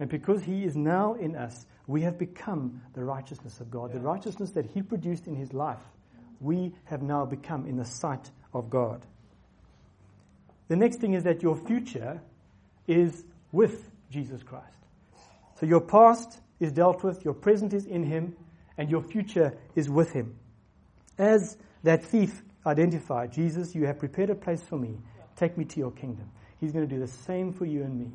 And 0.00 0.08
because 0.08 0.42
He 0.42 0.64
is 0.64 0.76
now 0.76 1.14
in 1.14 1.36
us, 1.36 1.66
we 1.86 2.02
have 2.02 2.18
become 2.18 2.80
the 2.94 3.04
righteousness 3.04 3.60
of 3.60 3.70
God. 3.70 3.92
The 3.92 4.00
righteousness 4.00 4.50
that 4.52 4.64
He 4.64 4.82
produced 4.82 5.26
in 5.26 5.36
His 5.36 5.52
life, 5.52 5.78
we 6.40 6.74
have 6.84 7.02
now 7.02 7.26
become 7.26 7.66
in 7.66 7.76
the 7.76 7.84
sight 7.84 8.30
of 8.54 8.70
God. 8.70 9.04
The 10.68 10.76
next 10.76 11.00
thing 11.00 11.12
is 11.12 11.24
that 11.24 11.42
your 11.42 11.54
future 11.54 12.22
is 12.86 13.22
with 13.52 13.90
Jesus 14.10 14.42
Christ. 14.42 14.79
So 15.60 15.66
your 15.66 15.82
past 15.82 16.40
is 16.58 16.72
dealt 16.72 17.04
with, 17.04 17.22
your 17.22 17.34
present 17.34 17.74
is 17.74 17.84
in 17.84 18.02
Him, 18.02 18.34
and 18.78 18.90
your 18.90 19.02
future 19.02 19.58
is 19.74 19.90
with 19.90 20.10
Him. 20.10 20.38
As 21.18 21.58
that 21.82 22.02
thief 22.02 22.42
identified, 22.66 23.32
Jesus, 23.32 23.74
you 23.74 23.86
have 23.86 23.98
prepared 23.98 24.30
a 24.30 24.34
place 24.34 24.62
for 24.62 24.78
me. 24.78 24.96
Take 25.36 25.58
me 25.58 25.66
to 25.66 25.78
your 25.78 25.90
kingdom. 25.90 26.30
He's 26.60 26.72
going 26.72 26.88
to 26.88 26.94
do 26.94 27.00
the 27.00 27.12
same 27.12 27.52
for 27.52 27.66
you 27.66 27.82
and 27.82 27.98
me. 27.98 28.10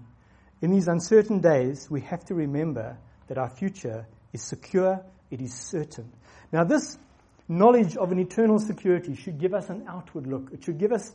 In 0.62 0.72
these 0.72 0.88
uncertain 0.88 1.40
days, 1.40 1.88
we 1.90 2.02
have 2.02 2.26
to 2.26 2.34
remember 2.34 2.98
that 3.28 3.38
our 3.38 3.50
future 3.50 4.08
is 4.34 4.42
secure, 4.42 5.04
it 5.30 5.40
is 5.40 5.54
certain. 5.54 6.12
Now, 6.52 6.64
this 6.64 6.98
knowledge 7.48 7.96
of 7.96 8.12
an 8.12 8.18
eternal 8.18 8.58
security 8.58 9.16
should 9.16 9.40
give 9.40 9.54
us 9.54 9.70
an 9.70 9.86
outward 9.88 10.26
look. 10.26 10.50
It 10.52 10.64
should 10.64 10.80
give 10.80 10.92
us 10.92 11.14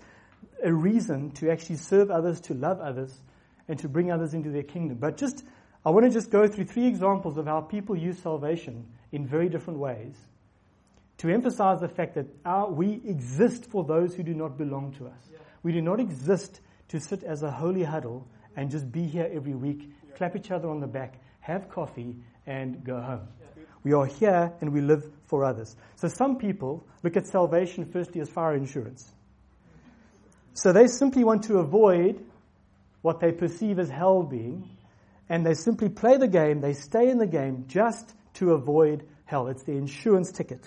a 0.62 0.73
reason 0.73 1.33
to 1.33 1.51
actually 1.51 1.77
serve 1.77 2.09
others, 2.09 2.40
to 2.43 2.55
love 2.55 2.81
others, 2.81 3.21
and 3.66 3.81
to 3.81 3.88
bring 3.88 4.12
others 4.12 4.33
into 4.33 4.51
their 4.51 4.62
kingdom. 4.62 4.99
But 4.99 5.16
just, 5.16 5.45
I 5.85 5.90
want 5.90 6.05
to 6.05 6.11
just 6.11 6.31
go 6.31 6.47
through 6.47 6.66
three 6.66 6.87
examples 6.87 7.38
of 7.38 7.47
how 7.47 7.62
people 7.62 7.97
use 7.97 8.19
salvation 8.19 8.87
in 9.12 9.27
very 9.27 9.49
different 9.49 9.79
ways 9.79 10.14
to 11.19 11.29
emphasize 11.29 11.81
the 11.81 11.88
fact 11.88 12.14
that 12.14 12.27
our, 12.45 12.71
we 12.71 13.01
exist 13.05 13.66
for 13.66 13.85
those 13.85 14.14
who 14.14 14.23
do 14.23 14.35
not 14.35 14.57
belong 14.57 14.93
to 14.93 15.07
us. 15.07 15.21
Yeah. 15.31 15.38
We 15.62 15.73
do 15.73 15.83
not 15.83 16.01
exist 16.01 16.61
to 16.88 17.01
sit 17.01 17.23
as 17.23 17.43
a 17.43 17.51
holy 17.51 17.83
huddle 17.83 18.27
and 18.57 18.71
just 18.71 18.90
be 18.90 19.05
here 19.05 19.31
every 19.33 19.55
week, 19.55 19.83
yeah. 19.83 20.16
clap 20.16 20.35
each 20.35 20.51
other 20.51 20.71
on 20.71 20.81
the 20.81 20.87
back, 20.87 21.21
have 21.40 21.69
coffee, 21.69 22.16
and 22.47 22.83
go 22.85 23.01
home. 23.01 23.29
Yeah. 23.38 23.64
We 23.85 23.93
are 23.93 24.07
here 24.07 24.53
and 24.62 24.73
we 24.73 24.81
live 24.81 25.11
for 25.27 25.45
others. 25.45 25.77
So 25.97 26.09
some 26.09 26.37
people 26.37 26.87
look 27.03 27.16
at 27.16 27.27
salvation 27.27 27.85
firstly 27.85 28.21
as 28.23 28.31
fire 28.31 28.55
insurance. 28.55 29.11
So 30.55 30.73
they 30.73 30.87
simply 30.87 31.25
want 31.25 31.45
to 31.45 31.59
avoid 31.59 32.25
what 33.03 33.21
they 33.21 33.33
perceive 33.33 33.79
as 33.79 33.88
hell 33.88 34.23
being, 34.23 34.69
and 35.31 35.47
they 35.47 35.55
simply 35.55 35.88
play 35.88 36.16
the 36.16 36.29
game, 36.29 36.61
they 36.61 36.75
stay 36.75 37.09
in 37.09 37.16
the 37.16 37.27
game 37.27 37.64
just 37.69 38.12
to 38.35 38.53
avoid 38.53 39.07
hell. 39.25 39.47
It's 39.47 39.62
the 39.62 39.73
insurance 39.73 40.33
ticket. 40.33 40.62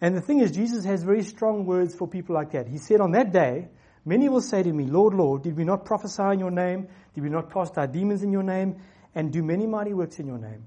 And 0.00 0.16
the 0.16 0.22
thing 0.22 0.40
is, 0.40 0.52
Jesus 0.52 0.86
has 0.86 1.02
very 1.02 1.22
strong 1.22 1.66
words 1.66 1.94
for 1.94 2.08
people 2.08 2.34
like 2.34 2.52
that. 2.52 2.66
He 2.66 2.78
said, 2.78 3.02
On 3.02 3.12
that 3.12 3.30
day, 3.30 3.68
many 4.06 4.30
will 4.30 4.40
say 4.40 4.62
to 4.62 4.72
me, 4.72 4.86
Lord, 4.86 5.12
Lord, 5.12 5.42
did 5.42 5.54
we 5.54 5.64
not 5.64 5.84
prophesy 5.84 6.22
in 6.32 6.38
your 6.38 6.50
name? 6.50 6.88
Did 7.14 7.24
we 7.24 7.28
not 7.28 7.52
cast 7.52 7.76
out 7.76 7.92
demons 7.92 8.22
in 8.22 8.32
your 8.32 8.42
name? 8.42 8.80
And 9.14 9.30
do 9.30 9.42
many 9.42 9.66
mighty 9.66 9.92
works 9.92 10.18
in 10.18 10.26
your 10.26 10.38
name? 10.38 10.64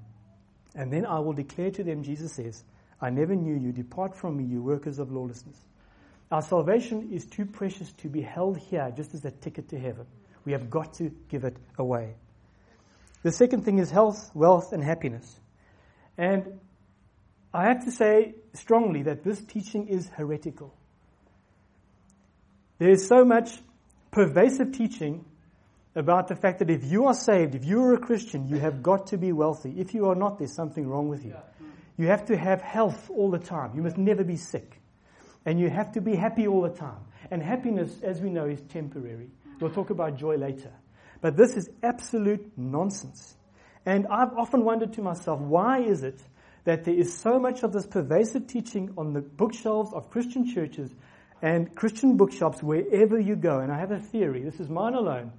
And 0.76 0.94
then 0.94 1.06
I 1.08 1.20
will 1.20 1.34
declare 1.34 1.72
to 1.72 1.84
them, 1.84 2.04
Jesus 2.04 2.34
says, 2.34 2.64
I 3.02 3.10
never 3.10 3.34
knew 3.34 3.56
you. 3.56 3.72
Depart 3.72 4.16
from 4.16 4.38
me, 4.38 4.44
you 4.44 4.62
workers 4.62 5.00
of 5.00 5.12
lawlessness. 5.12 5.58
Our 6.32 6.44
salvation 6.44 7.10
is 7.12 7.26
too 7.26 7.46
precious 7.46 7.92
to 7.94 8.10
be 8.10 8.22
held 8.22 8.60
here 8.60 8.94
just 8.96 9.16
as 9.16 9.26
a 9.26 9.32
ticket 9.32 9.70
to 9.70 9.80
heaven. 9.80 10.06
We 10.46 10.52
have 10.52 10.70
got 10.70 10.94
to 10.96 11.12
give 11.30 11.46
it 11.46 11.58
away. 11.80 12.14
The 13.24 13.32
second 13.32 13.64
thing 13.64 13.78
is 13.78 13.92
health, 13.92 14.32
wealth, 14.34 14.74
and 14.74 14.84
happiness. 14.84 15.40
And 16.18 16.60
I 17.54 17.66
have 17.66 17.86
to 17.86 17.92
say 17.92 18.36
strongly 18.54 19.04
that 19.04 19.24
this 19.24 19.42
teaching 19.42 19.88
is 19.88 20.08
heretical. 20.10 20.74
There 22.80 22.90
is 22.90 23.08
so 23.08 23.24
much 23.24 23.52
pervasive 24.10 24.72
teaching 24.72 25.26
about 25.96 26.30
the 26.30 26.36
fact 26.36 26.60
that 26.60 26.70
if 26.70 26.84
you 26.86 27.06
are 27.06 27.14
saved, 27.14 27.54
if 27.54 27.66
you 27.66 27.84
are 27.84 27.94
a 27.94 28.00
Christian, 28.00 28.48
you 28.48 28.58
have 28.58 28.82
got 28.82 29.08
to 29.08 29.18
be 29.18 29.32
wealthy. 29.32 29.76
If 29.78 29.94
you 29.94 30.10
are 30.10 30.16
not, 30.16 30.40
there's 30.40 30.56
something 30.56 30.88
wrong 30.88 31.10
with 31.10 31.26
you. 31.26 31.36
You 31.98 32.08
have 32.08 32.26
to 32.26 32.38
have 32.38 32.62
health 32.62 33.10
all 33.10 33.30
the 33.30 33.40
time. 33.40 33.76
You 33.76 33.84
must 33.84 33.98
never 33.98 34.24
be 34.24 34.38
sick. 34.38 34.82
And 35.46 35.60
you 35.60 35.70
have 35.70 35.92
to 35.94 36.02
be 36.02 36.16
happy 36.16 36.48
all 36.48 36.62
the 36.62 36.70
time. 36.70 37.00
And 37.30 37.44
happiness, 37.44 38.00
as 38.02 38.22
we 38.22 38.30
know, 38.30 38.46
is 38.46 38.62
temporary. 38.62 39.30
We'll 39.60 39.72
talk 39.72 39.90
about 39.90 40.18
joy 40.18 40.38
later. 40.38 40.72
But 41.22 41.38
this 41.38 41.56
is 41.56 41.70
absolute 41.84 42.52
nonsense. 42.58 43.36
And 43.86 44.08
I've 44.08 44.34
often 44.38 44.64
wondered 44.64 44.94
to 44.94 45.02
myself, 45.02 45.40
why 45.40 45.82
is 45.82 46.04
it 46.04 46.22
that 46.66 46.84
there 46.84 46.94
is 46.94 47.18
so 47.18 47.40
much 47.40 47.64
of 47.64 47.74
this 47.74 47.86
pervasive 47.86 48.48
teaching 48.48 48.94
on 48.98 49.14
the 49.14 49.22
bookshelves 49.22 49.94
of 49.94 50.10
Christian 50.10 50.52
churches 50.52 50.92
and 51.42 51.76
Christian 51.76 52.18
bookshops 52.18 52.62
wherever 52.62 53.20
you 53.20 53.36
go? 53.36 53.60
And 53.60 53.72
I 53.72 53.80
have 53.80 53.92
a 53.92 54.00
theory. 54.00 54.44
This 54.44 54.60
is 54.60 54.70
mine 54.70 54.94
alone. 54.94 55.32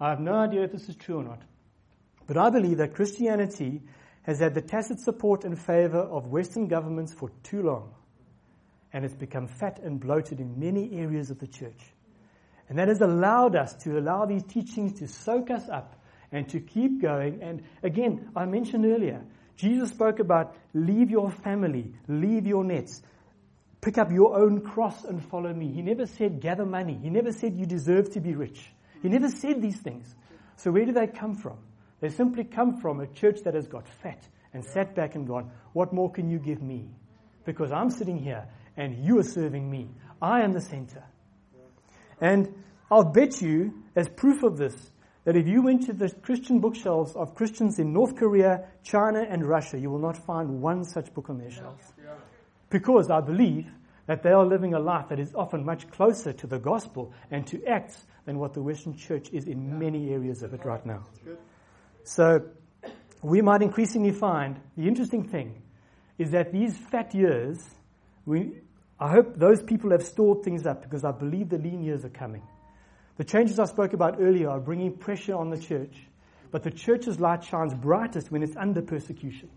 I 0.00 0.10
have 0.10 0.20
no 0.20 0.34
idea 0.34 0.64
if 0.64 0.72
this 0.72 0.88
is 0.88 0.96
true 0.96 1.18
or 1.18 1.24
not. 1.24 1.42
But 2.26 2.36
I 2.36 2.50
believe 2.50 2.78
that 2.78 2.94
Christianity 2.94 3.82
has 4.22 4.38
had 4.38 4.54
the 4.54 4.60
tacit 4.60 5.00
support 5.00 5.44
and 5.44 5.58
favor 5.58 5.98
of 5.98 6.26
Western 6.26 6.68
governments 6.68 7.12
for 7.12 7.30
too 7.42 7.62
long 7.62 7.94
and 8.92 9.04
it's 9.04 9.14
become 9.14 9.46
fat 9.46 9.80
and 9.82 10.00
bloated 10.00 10.40
in 10.40 10.58
many 10.58 10.98
areas 10.98 11.30
of 11.30 11.38
the 11.38 11.46
church. 11.46 11.92
And 12.68 12.78
that 12.78 12.88
has 12.88 13.00
allowed 13.00 13.56
us 13.56 13.74
to 13.84 13.98
allow 13.98 14.26
these 14.26 14.42
teachings 14.42 14.98
to 15.00 15.08
soak 15.08 15.50
us 15.50 15.68
up 15.68 15.96
and 16.30 16.48
to 16.50 16.60
keep 16.60 17.00
going. 17.00 17.42
And 17.42 17.62
again, 17.82 18.30
I 18.36 18.44
mentioned 18.44 18.84
earlier, 18.84 19.24
Jesus 19.56 19.90
spoke 19.90 20.18
about 20.20 20.54
leave 20.74 21.10
your 21.10 21.30
family, 21.30 21.94
leave 22.06 22.46
your 22.46 22.64
nets, 22.64 23.02
pick 23.80 23.98
up 23.98 24.12
your 24.12 24.36
own 24.36 24.60
cross 24.60 25.04
and 25.04 25.24
follow 25.24 25.52
me. 25.52 25.72
He 25.72 25.82
never 25.82 26.06
said 26.06 26.40
gather 26.40 26.66
money. 26.66 26.98
He 27.02 27.10
never 27.10 27.32
said 27.32 27.56
you 27.56 27.66
deserve 27.66 28.12
to 28.12 28.20
be 28.20 28.34
rich. 28.34 28.70
He 29.02 29.08
never 29.08 29.28
said 29.28 29.62
these 29.62 29.80
things. 29.80 30.14
So 30.56 30.70
where 30.70 30.84
do 30.84 30.92
they 30.92 31.06
come 31.06 31.34
from? 31.34 31.58
They 32.00 32.10
simply 32.10 32.44
come 32.44 32.80
from 32.80 33.00
a 33.00 33.06
church 33.06 33.40
that 33.44 33.54
has 33.54 33.66
got 33.66 33.88
fat 33.88 34.22
and 34.52 34.64
sat 34.64 34.94
back 34.94 35.14
and 35.14 35.26
gone, 35.26 35.50
what 35.72 35.92
more 35.92 36.10
can 36.10 36.28
you 36.30 36.38
give 36.38 36.62
me? 36.62 36.88
Because 37.44 37.72
I'm 37.72 37.90
sitting 37.90 38.18
here 38.18 38.46
and 38.76 39.04
you 39.04 39.18
are 39.18 39.24
serving 39.24 39.68
me. 39.70 39.88
I 40.20 40.42
am 40.42 40.52
the 40.52 40.60
center. 40.60 41.02
And 42.20 42.57
I'll 42.90 43.04
bet 43.04 43.42
you, 43.42 43.82
as 43.94 44.08
proof 44.08 44.42
of 44.42 44.56
this, 44.56 44.74
that 45.24 45.36
if 45.36 45.46
you 45.46 45.62
went 45.62 45.84
to 45.86 45.92
the 45.92 46.10
Christian 46.22 46.60
bookshelves 46.60 47.14
of 47.14 47.34
Christians 47.34 47.78
in 47.78 47.92
North 47.92 48.16
Korea, 48.16 48.64
China, 48.82 49.26
and 49.28 49.46
Russia, 49.46 49.78
you 49.78 49.90
will 49.90 49.98
not 49.98 50.16
find 50.16 50.62
one 50.62 50.84
such 50.84 51.12
book 51.12 51.28
on 51.28 51.38
their 51.38 51.50
shelves. 51.50 51.84
Because 52.70 53.10
I 53.10 53.20
believe 53.20 53.66
that 54.06 54.22
they 54.22 54.30
are 54.30 54.46
living 54.46 54.72
a 54.72 54.78
life 54.78 55.08
that 55.10 55.20
is 55.20 55.34
often 55.34 55.66
much 55.66 55.90
closer 55.90 56.32
to 56.32 56.46
the 56.46 56.58
gospel 56.58 57.12
and 57.30 57.46
to 57.48 57.62
acts 57.66 58.06
than 58.24 58.38
what 58.38 58.54
the 58.54 58.62
Western 58.62 58.96
church 58.96 59.28
is 59.32 59.46
in 59.46 59.78
many 59.78 60.10
areas 60.10 60.42
of 60.42 60.54
it 60.54 60.64
right 60.64 60.84
now. 60.86 61.04
So 62.04 62.40
we 63.22 63.42
might 63.42 63.60
increasingly 63.60 64.12
find 64.12 64.58
the 64.78 64.88
interesting 64.88 65.28
thing 65.28 65.62
is 66.16 66.30
that 66.30 66.52
these 66.52 66.74
fat 66.74 67.14
years, 67.14 67.58
we, 68.24 68.62
I 68.98 69.10
hope 69.10 69.38
those 69.38 69.62
people 69.62 69.90
have 69.90 70.02
stored 70.02 70.42
things 70.42 70.66
up 70.66 70.82
because 70.82 71.04
I 71.04 71.12
believe 71.12 71.50
the 71.50 71.58
lean 71.58 71.82
years 71.82 72.06
are 72.06 72.10
coming. 72.10 72.42
The 73.18 73.24
changes 73.24 73.58
I 73.58 73.64
spoke 73.64 73.94
about 73.94 74.18
earlier 74.20 74.48
are 74.48 74.60
bringing 74.60 74.96
pressure 74.96 75.34
on 75.34 75.50
the 75.50 75.58
church, 75.58 76.06
but 76.52 76.62
the 76.62 76.70
church's 76.70 77.18
light 77.18 77.42
shines 77.42 77.74
brightest 77.74 78.30
when 78.30 78.44
it's 78.44 78.56
under 78.56 78.80
persecution. 78.80 79.50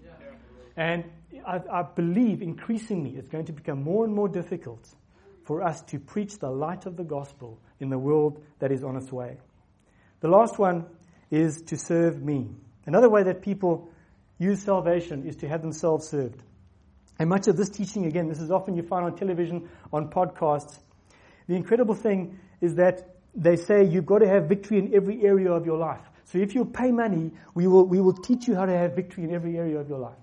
And 0.75 1.05
I, 1.47 1.59
I 1.71 1.83
believe 1.83 2.41
increasingly 2.41 3.11
it's 3.11 3.27
going 3.27 3.45
to 3.45 3.53
become 3.53 3.83
more 3.83 4.03
and 4.03 4.15
more 4.15 4.27
difficult 4.27 4.89
for 5.45 5.61
us 5.61 5.81
to 5.83 5.99
preach 5.99 6.39
the 6.39 6.49
light 6.49 6.87
of 6.87 6.97
the 6.97 7.03
gospel 7.03 7.59
in 7.79 7.89
the 7.89 7.99
world 7.99 8.43
that 8.59 8.71
is 8.71 8.83
on 8.83 8.97
its 8.97 9.11
way. 9.11 9.37
The 10.21 10.27
last 10.27 10.57
one 10.57 10.87
is 11.29 11.61
to 11.67 11.77
serve 11.77 12.21
me. 12.21 12.49
Another 12.87 13.09
way 13.09 13.23
that 13.23 13.43
people 13.43 13.89
use 14.39 14.63
salvation 14.63 15.27
is 15.27 15.35
to 15.37 15.47
have 15.47 15.61
themselves 15.61 16.07
served. 16.07 16.41
And 17.19 17.29
much 17.29 17.47
of 17.47 17.57
this 17.57 17.69
teaching, 17.69 18.07
again, 18.07 18.27
this 18.27 18.39
is 18.39 18.49
often 18.49 18.75
you 18.75 18.81
find 18.81 19.05
on 19.05 19.15
television, 19.15 19.69
on 19.93 20.09
podcasts. 20.09 20.79
The 21.47 21.55
incredible 21.55 21.93
thing 21.93 22.39
is 22.59 22.75
that 22.75 23.10
they 23.35 23.55
say 23.55 23.83
you've 23.83 24.05
got 24.05 24.19
to 24.19 24.27
have 24.27 24.49
victory 24.49 24.77
in 24.77 24.93
every 24.93 25.23
area 25.23 25.51
of 25.51 25.65
your 25.65 25.77
life. 25.77 26.01
So 26.25 26.37
if 26.37 26.55
you 26.55 26.65
pay 26.65 26.91
money, 26.91 27.31
we 27.53 27.67
will, 27.67 27.85
we 27.85 27.99
will 27.99 28.13
teach 28.13 28.47
you 28.47 28.55
how 28.55 28.65
to 28.65 28.77
have 28.77 28.95
victory 28.95 29.23
in 29.23 29.33
every 29.33 29.57
area 29.57 29.77
of 29.77 29.89
your 29.89 29.99
life. 29.99 30.17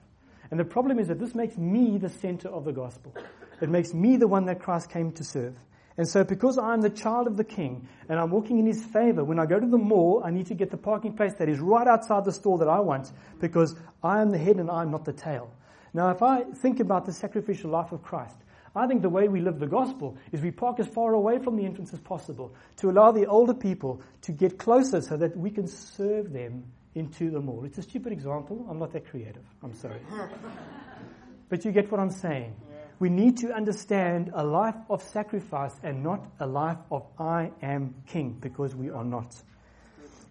And 0.50 0.58
the 0.58 0.64
problem 0.64 0.98
is 0.98 1.08
that 1.08 1.18
this 1.18 1.34
makes 1.34 1.56
me 1.56 1.98
the 1.98 2.08
center 2.08 2.48
of 2.48 2.64
the 2.64 2.72
gospel. 2.72 3.14
It 3.60 3.68
makes 3.68 3.92
me 3.92 4.16
the 4.16 4.28
one 4.28 4.46
that 4.46 4.60
Christ 4.60 4.90
came 4.90 5.12
to 5.12 5.24
serve. 5.24 5.54
And 5.98 6.08
so 6.08 6.22
because 6.22 6.58
I'm 6.58 6.80
the 6.80 6.90
child 6.90 7.26
of 7.26 7.36
the 7.36 7.44
king 7.44 7.88
and 8.08 8.20
I'm 8.20 8.30
walking 8.30 8.58
in 8.60 8.66
his 8.66 8.82
favor, 8.84 9.24
when 9.24 9.40
I 9.40 9.46
go 9.46 9.58
to 9.58 9.66
the 9.66 9.78
mall, 9.78 10.22
I 10.24 10.30
need 10.30 10.46
to 10.46 10.54
get 10.54 10.70
the 10.70 10.76
parking 10.76 11.14
place 11.14 11.34
that 11.34 11.48
is 11.48 11.58
right 11.58 11.86
outside 11.86 12.24
the 12.24 12.32
store 12.32 12.58
that 12.58 12.68
I 12.68 12.78
want 12.78 13.12
because 13.40 13.74
I 14.02 14.22
am 14.22 14.30
the 14.30 14.38
head 14.38 14.56
and 14.56 14.70
I'm 14.70 14.92
not 14.92 15.04
the 15.04 15.12
tail. 15.12 15.50
Now, 15.92 16.10
if 16.10 16.22
I 16.22 16.44
think 16.44 16.78
about 16.78 17.04
the 17.04 17.12
sacrificial 17.12 17.70
life 17.70 17.90
of 17.90 18.02
Christ, 18.02 18.36
I 18.74 18.86
think 18.86 19.02
the 19.02 19.08
way 19.08 19.28
we 19.28 19.40
live 19.40 19.58
the 19.58 19.66
gospel 19.66 20.16
is 20.32 20.40
we 20.40 20.50
park 20.50 20.80
as 20.80 20.86
far 20.86 21.14
away 21.14 21.38
from 21.38 21.56
the 21.56 21.64
entrance 21.64 21.92
as 21.92 22.00
possible 22.00 22.54
to 22.76 22.90
allow 22.90 23.12
the 23.12 23.26
older 23.26 23.54
people 23.54 24.02
to 24.22 24.32
get 24.32 24.58
closer 24.58 25.00
so 25.00 25.16
that 25.16 25.36
we 25.36 25.50
can 25.50 25.66
serve 25.66 26.32
them 26.32 26.64
into 26.94 27.30
the 27.30 27.40
mall. 27.40 27.64
It's 27.64 27.78
a 27.78 27.82
stupid 27.82 28.12
example. 28.12 28.66
I'm 28.68 28.78
not 28.78 28.92
that 28.92 29.08
creative. 29.08 29.44
I'm 29.62 29.74
sorry. 29.74 30.00
but 31.48 31.64
you 31.64 31.72
get 31.72 31.90
what 31.90 32.00
I'm 32.00 32.10
saying. 32.10 32.54
We 32.98 33.10
need 33.10 33.38
to 33.38 33.52
understand 33.52 34.32
a 34.34 34.44
life 34.44 34.74
of 34.90 35.02
sacrifice 35.02 35.74
and 35.82 36.02
not 36.02 36.26
a 36.40 36.46
life 36.46 36.78
of 36.90 37.06
I 37.18 37.52
am 37.62 37.94
king 38.06 38.36
because 38.40 38.74
we 38.74 38.90
are 38.90 39.04
not. 39.04 39.34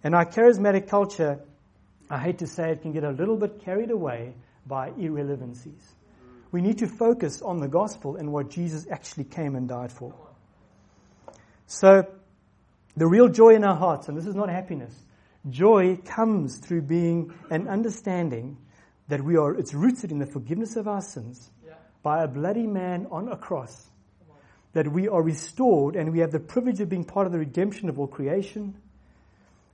And 0.04 0.13
our 0.13 0.26
charismatic 0.26 0.88
culture 0.89 1.39
I 2.10 2.19
hate 2.19 2.38
to 2.39 2.47
say 2.47 2.71
it, 2.71 2.82
can 2.82 2.93
get 2.93 3.04
a 3.04 3.12
little 3.12 3.36
bit 3.36 3.60
carried 3.63 3.91
away 3.91 4.34
by 4.65 4.91
irrelevancies. 4.97 5.95
We 6.51 6.62
need 6.62 6.77
to 6.79 6.88
focus 6.88 7.41
on 7.41 7.60
the 7.60 7.67
gospel 7.67 8.15
and 8.15 8.31
what 8.31 8.49
Jesus 8.49 8.88
actually 8.89 9.25
came 9.25 9.55
and 9.55 9.67
died 9.67 9.91
for. 9.91 10.13
So, 11.65 12.07
the 12.95 13.07
real 13.07 13.27
joy 13.27 13.55
in 13.55 13.63
our 13.63 13.75
hearts, 13.75 14.07
and 14.07 14.17
this 14.17 14.25
is 14.25 14.36
not 14.36 14.49
happiness, 14.49 14.93
joy 15.49 15.97
comes 15.97 16.57
through 16.57 16.83
being 16.83 17.33
an 17.49 17.67
understanding 17.67 18.57
that 19.07 19.23
we 19.23 19.38
are, 19.38 19.53
it's 19.55 19.73
rooted 19.73 20.12
in 20.12 20.19
the 20.19 20.25
forgiveness 20.25 20.75
of 20.75 20.88
our 20.88 21.01
sins 21.01 21.49
by 22.03 22.23
a 22.23 22.27
bloody 22.27 22.67
man 22.67 23.07
on 23.12 23.27
a 23.29 23.38
cross. 23.38 23.88
That 24.73 24.91
we 24.91 25.07
are 25.07 25.21
restored 25.21 25.95
and 25.95 26.12
we 26.12 26.19
have 26.19 26.31
the 26.31 26.39
privilege 26.39 26.79
of 26.79 26.89
being 26.89 27.03
part 27.03 27.25
of 27.25 27.33
the 27.33 27.39
redemption 27.39 27.89
of 27.89 27.99
all 27.99 28.07
creation, 28.07 28.75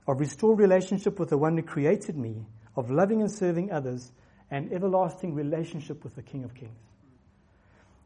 of 0.06 0.20
restored 0.20 0.58
relationship 0.58 1.18
with 1.18 1.30
the 1.30 1.38
one 1.38 1.56
who 1.56 1.62
created 1.62 2.16
me, 2.16 2.44
of 2.76 2.90
loving 2.90 3.20
and 3.20 3.30
serving 3.30 3.70
others, 3.70 4.10
and 4.50 4.72
everlasting 4.72 5.34
relationship 5.34 6.04
with 6.04 6.14
the 6.14 6.22
King 6.22 6.44
of 6.44 6.54
Kings. 6.54 6.78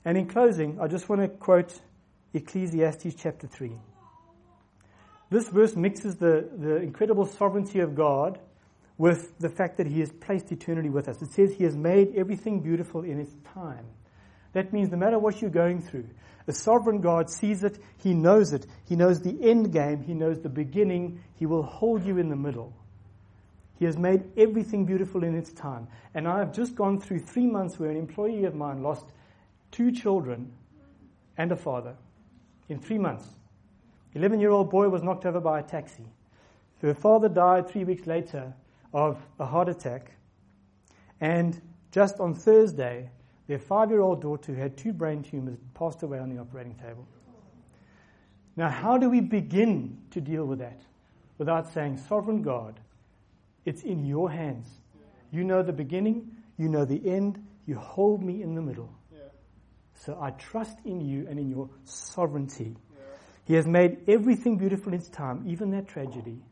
And 0.04 0.16
in 0.16 0.26
closing, 0.26 0.80
I 0.80 0.86
just 0.86 1.08
want 1.08 1.22
to 1.22 1.28
quote 1.28 1.78
Ecclesiastes 2.32 3.14
chapter 3.16 3.46
3. 3.46 3.72
This 5.30 5.48
verse 5.48 5.76
mixes 5.76 6.16
the, 6.16 6.48
the 6.56 6.76
incredible 6.76 7.26
sovereignty 7.26 7.80
of 7.80 7.94
God 7.94 8.38
with 8.96 9.38
the 9.38 9.48
fact 9.48 9.76
that 9.76 9.86
He 9.86 10.00
has 10.00 10.10
placed 10.10 10.50
eternity 10.50 10.88
with 10.88 11.08
us. 11.08 11.20
It 11.22 11.32
says 11.32 11.52
He 11.54 11.64
has 11.64 11.76
made 11.76 12.14
everything 12.16 12.60
beautiful 12.60 13.02
in 13.02 13.20
its 13.20 13.32
time. 13.54 13.86
That 14.52 14.72
means 14.72 14.90
no 14.90 14.96
matter 14.96 15.18
what 15.18 15.40
you're 15.40 15.50
going 15.50 15.82
through, 15.82 16.08
the 16.46 16.54
sovereign 16.54 17.00
God 17.00 17.30
sees 17.30 17.62
it, 17.62 17.78
He 17.98 18.14
knows 18.14 18.52
it, 18.52 18.66
He 18.86 18.96
knows 18.96 19.20
the 19.20 19.36
end 19.42 19.72
game, 19.72 20.02
He 20.02 20.14
knows 20.14 20.40
the 20.40 20.48
beginning, 20.48 21.20
He 21.34 21.46
will 21.46 21.62
hold 21.62 22.04
you 22.04 22.18
in 22.18 22.30
the 22.30 22.36
middle. 22.36 22.74
He 23.78 23.84
has 23.84 23.96
made 23.96 24.24
everything 24.36 24.84
beautiful 24.84 25.22
in 25.22 25.36
its 25.36 25.52
time. 25.52 25.86
And 26.14 26.26
I 26.26 26.38
have 26.38 26.52
just 26.52 26.74
gone 26.74 27.00
through 27.00 27.20
three 27.20 27.46
months 27.46 27.78
where 27.78 27.90
an 27.90 27.96
employee 27.96 28.44
of 28.44 28.54
mine 28.54 28.82
lost 28.82 29.06
two 29.70 29.92
children 29.92 30.52
and 31.36 31.52
a 31.52 31.56
father 31.56 31.94
in 32.68 32.80
three 32.80 32.98
months. 32.98 33.26
11 34.14 34.40
year 34.40 34.50
old 34.50 34.70
boy 34.70 34.88
was 34.88 35.02
knocked 35.02 35.26
over 35.26 35.40
by 35.40 35.60
a 35.60 35.62
taxi. 35.62 36.04
Her 36.82 36.94
father 36.94 37.28
died 37.28 37.68
three 37.68 37.84
weeks 37.84 38.06
later 38.06 38.52
of 38.92 39.18
a 39.38 39.46
heart 39.46 39.68
attack. 39.68 40.12
And 41.20 41.60
just 41.92 42.18
on 42.18 42.34
Thursday, 42.34 43.10
their 43.46 43.58
five 43.58 43.90
year 43.90 44.00
old 44.00 44.20
daughter, 44.20 44.52
who 44.52 44.60
had 44.60 44.76
two 44.76 44.92
brain 44.92 45.22
tumors, 45.22 45.58
passed 45.74 46.02
away 46.02 46.18
on 46.18 46.34
the 46.34 46.40
operating 46.40 46.74
table. 46.74 47.06
Now, 48.56 48.68
how 48.68 48.98
do 48.98 49.08
we 49.08 49.20
begin 49.20 49.98
to 50.10 50.20
deal 50.20 50.44
with 50.44 50.58
that 50.58 50.80
without 51.38 51.72
saying, 51.72 51.96
Sovereign 51.96 52.42
God, 52.42 52.80
it's 53.68 53.82
in 53.82 54.04
your 54.04 54.30
hands. 54.30 54.66
You 55.30 55.44
know 55.44 55.62
the 55.62 55.72
beginning, 55.72 56.30
you 56.56 56.68
know 56.68 56.84
the 56.84 57.00
end, 57.08 57.38
you 57.66 57.76
hold 57.76 58.22
me 58.22 58.42
in 58.42 58.54
the 58.54 58.62
middle. 58.62 58.90
So 59.94 60.18
I 60.20 60.30
trust 60.30 60.78
in 60.84 61.00
you 61.00 61.26
and 61.28 61.38
in 61.38 61.50
your 61.50 61.68
sovereignty. 61.84 62.76
He 63.44 63.54
has 63.54 63.66
made 63.66 64.08
everything 64.08 64.56
beautiful 64.56 64.92
in 64.92 64.98
its 64.98 65.08
time, 65.08 65.44
even 65.46 65.70
that 65.72 65.88
tragedy. 65.88 66.42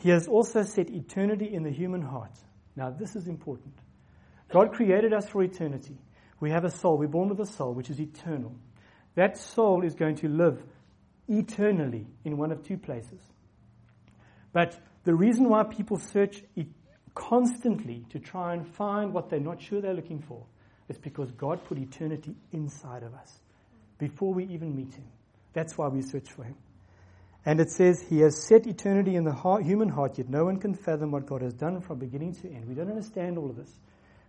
He 0.00 0.10
has 0.10 0.28
also 0.28 0.62
set 0.62 0.90
eternity 0.90 1.54
in 1.54 1.62
the 1.62 1.70
human 1.70 2.02
heart. 2.02 2.36
Now, 2.76 2.90
this 2.90 3.16
is 3.16 3.28
important. 3.28 3.74
God 4.50 4.72
created 4.72 5.14
us 5.14 5.28
for 5.28 5.42
eternity. 5.42 5.96
We 6.40 6.50
have 6.50 6.64
a 6.64 6.70
soul. 6.70 6.98
We're 6.98 7.08
born 7.08 7.28
with 7.28 7.40
a 7.40 7.46
soul, 7.46 7.72
which 7.72 7.88
is 7.88 8.00
eternal. 8.00 8.54
That 9.14 9.38
soul 9.38 9.84
is 9.84 9.94
going 9.94 10.16
to 10.16 10.28
live 10.28 10.62
eternally 11.28 12.06
in 12.24 12.36
one 12.36 12.50
of 12.50 12.62
two 12.62 12.76
places. 12.76 13.20
But 14.52 14.78
the 15.04 15.14
reason 15.14 15.48
why 15.48 15.64
people 15.64 15.98
search 15.98 16.42
constantly 17.14 18.04
to 18.10 18.18
try 18.18 18.54
and 18.54 18.66
find 18.66 19.12
what 19.12 19.30
they're 19.30 19.40
not 19.40 19.62
sure 19.62 19.80
they're 19.80 19.94
looking 19.94 20.20
for 20.20 20.44
is 20.88 20.98
because 20.98 21.30
God 21.32 21.64
put 21.64 21.78
eternity 21.78 22.34
inside 22.52 23.02
of 23.02 23.14
us 23.14 23.38
before 23.98 24.34
we 24.34 24.44
even 24.46 24.74
meet 24.74 24.94
Him. 24.94 25.06
That's 25.52 25.78
why 25.78 25.88
we 25.88 26.02
search 26.02 26.30
for 26.30 26.44
Him. 26.44 26.56
And 27.46 27.60
it 27.60 27.70
says, 27.70 28.02
He 28.08 28.20
has 28.20 28.46
set 28.46 28.66
eternity 28.66 29.16
in 29.16 29.24
the 29.24 29.32
heart, 29.32 29.64
human 29.64 29.88
heart, 29.88 30.18
yet 30.18 30.28
no 30.28 30.44
one 30.46 30.58
can 30.58 30.74
fathom 30.74 31.10
what 31.10 31.26
God 31.26 31.42
has 31.42 31.54
done 31.54 31.80
from 31.80 31.98
beginning 31.98 32.34
to 32.36 32.50
end. 32.50 32.66
We 32.66 32.74
don't 32.74 32.90
understand 32.90 33.38
all 33.38 33.50
of 33.50 33.56
this, 33.56 33.70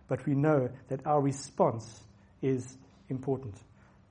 but 0.08 0.24
we 0.26 0.34
know 0.34 0.68
that 0.88 1.06
our 1.06 1.20
response 1.20 2.02
is 2.42 2.76
important. 3.08 3.54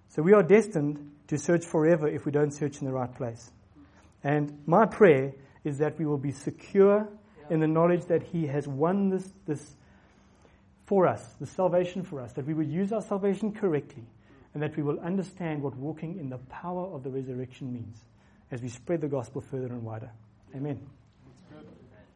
So 0.09 0.21
we 0.21 0.33
are 0.33 0.43
destined 0.43 1.11
to 1.27 1.37
search 1.37 1.65
forever 1.65 2.07
if 2.07 2.25
we 2.25 2.31
don't 2.31 2.51
search 2.51 2.79
in 2.79 2.85
the 2.85 2.93
right 2.93 3.13
place. 3.15 3.51
And 4.23 4.63
my 4.65 4.85
prayer 4.85 5.33
is 5.65 5.79
that 5.79 5.99
we 5.99 6.05
will 6.05 6.17
be 6.17 6.31
secure 6.31 7.09
in 7.49 7.59
the 7.59 7.67
knowledge 7.67 8.05
that 8.05 8.23
He 8.23 8.47
has 8.47 8.67
won 8.67 9.09
this, 9.09 9.33
this 9.45 9.75
for 10.85 11.07
us, 11.07 11.35
the 11.39 11.45
salvation 11.45 12.03
for 12.03 12.21
us, 12.21 12.31
that 12.33 12.45
we 12.45 12.53
would 12.53 12.69
use 12.69 12.93
our 12.93 13.01
salvation 13.01 13.51
correctly, 13.51 14.03
and 14.53 14.63
that 14.63 14.77
we 14.77 14.83
will 14.83 14.99
understand 14.99 15.61
what 15.61 15.75
walking 15.75 16.17
in 16.19 16.29
the 16.29 16.37
power 16.37 16.85
of 16.93 17.03
the 17.03 17.09
resurrection 17.09 17.73
means 17.73 18.05
as 18.51 18.61
we 18.61 18.69
spread 18.69 19.01
the 19.01 19.07
gospel 19.07 19.41
further 19.41 19.67
and 19.67 19.83
wider. 19.83 20.11
Amen. 20.55 20.79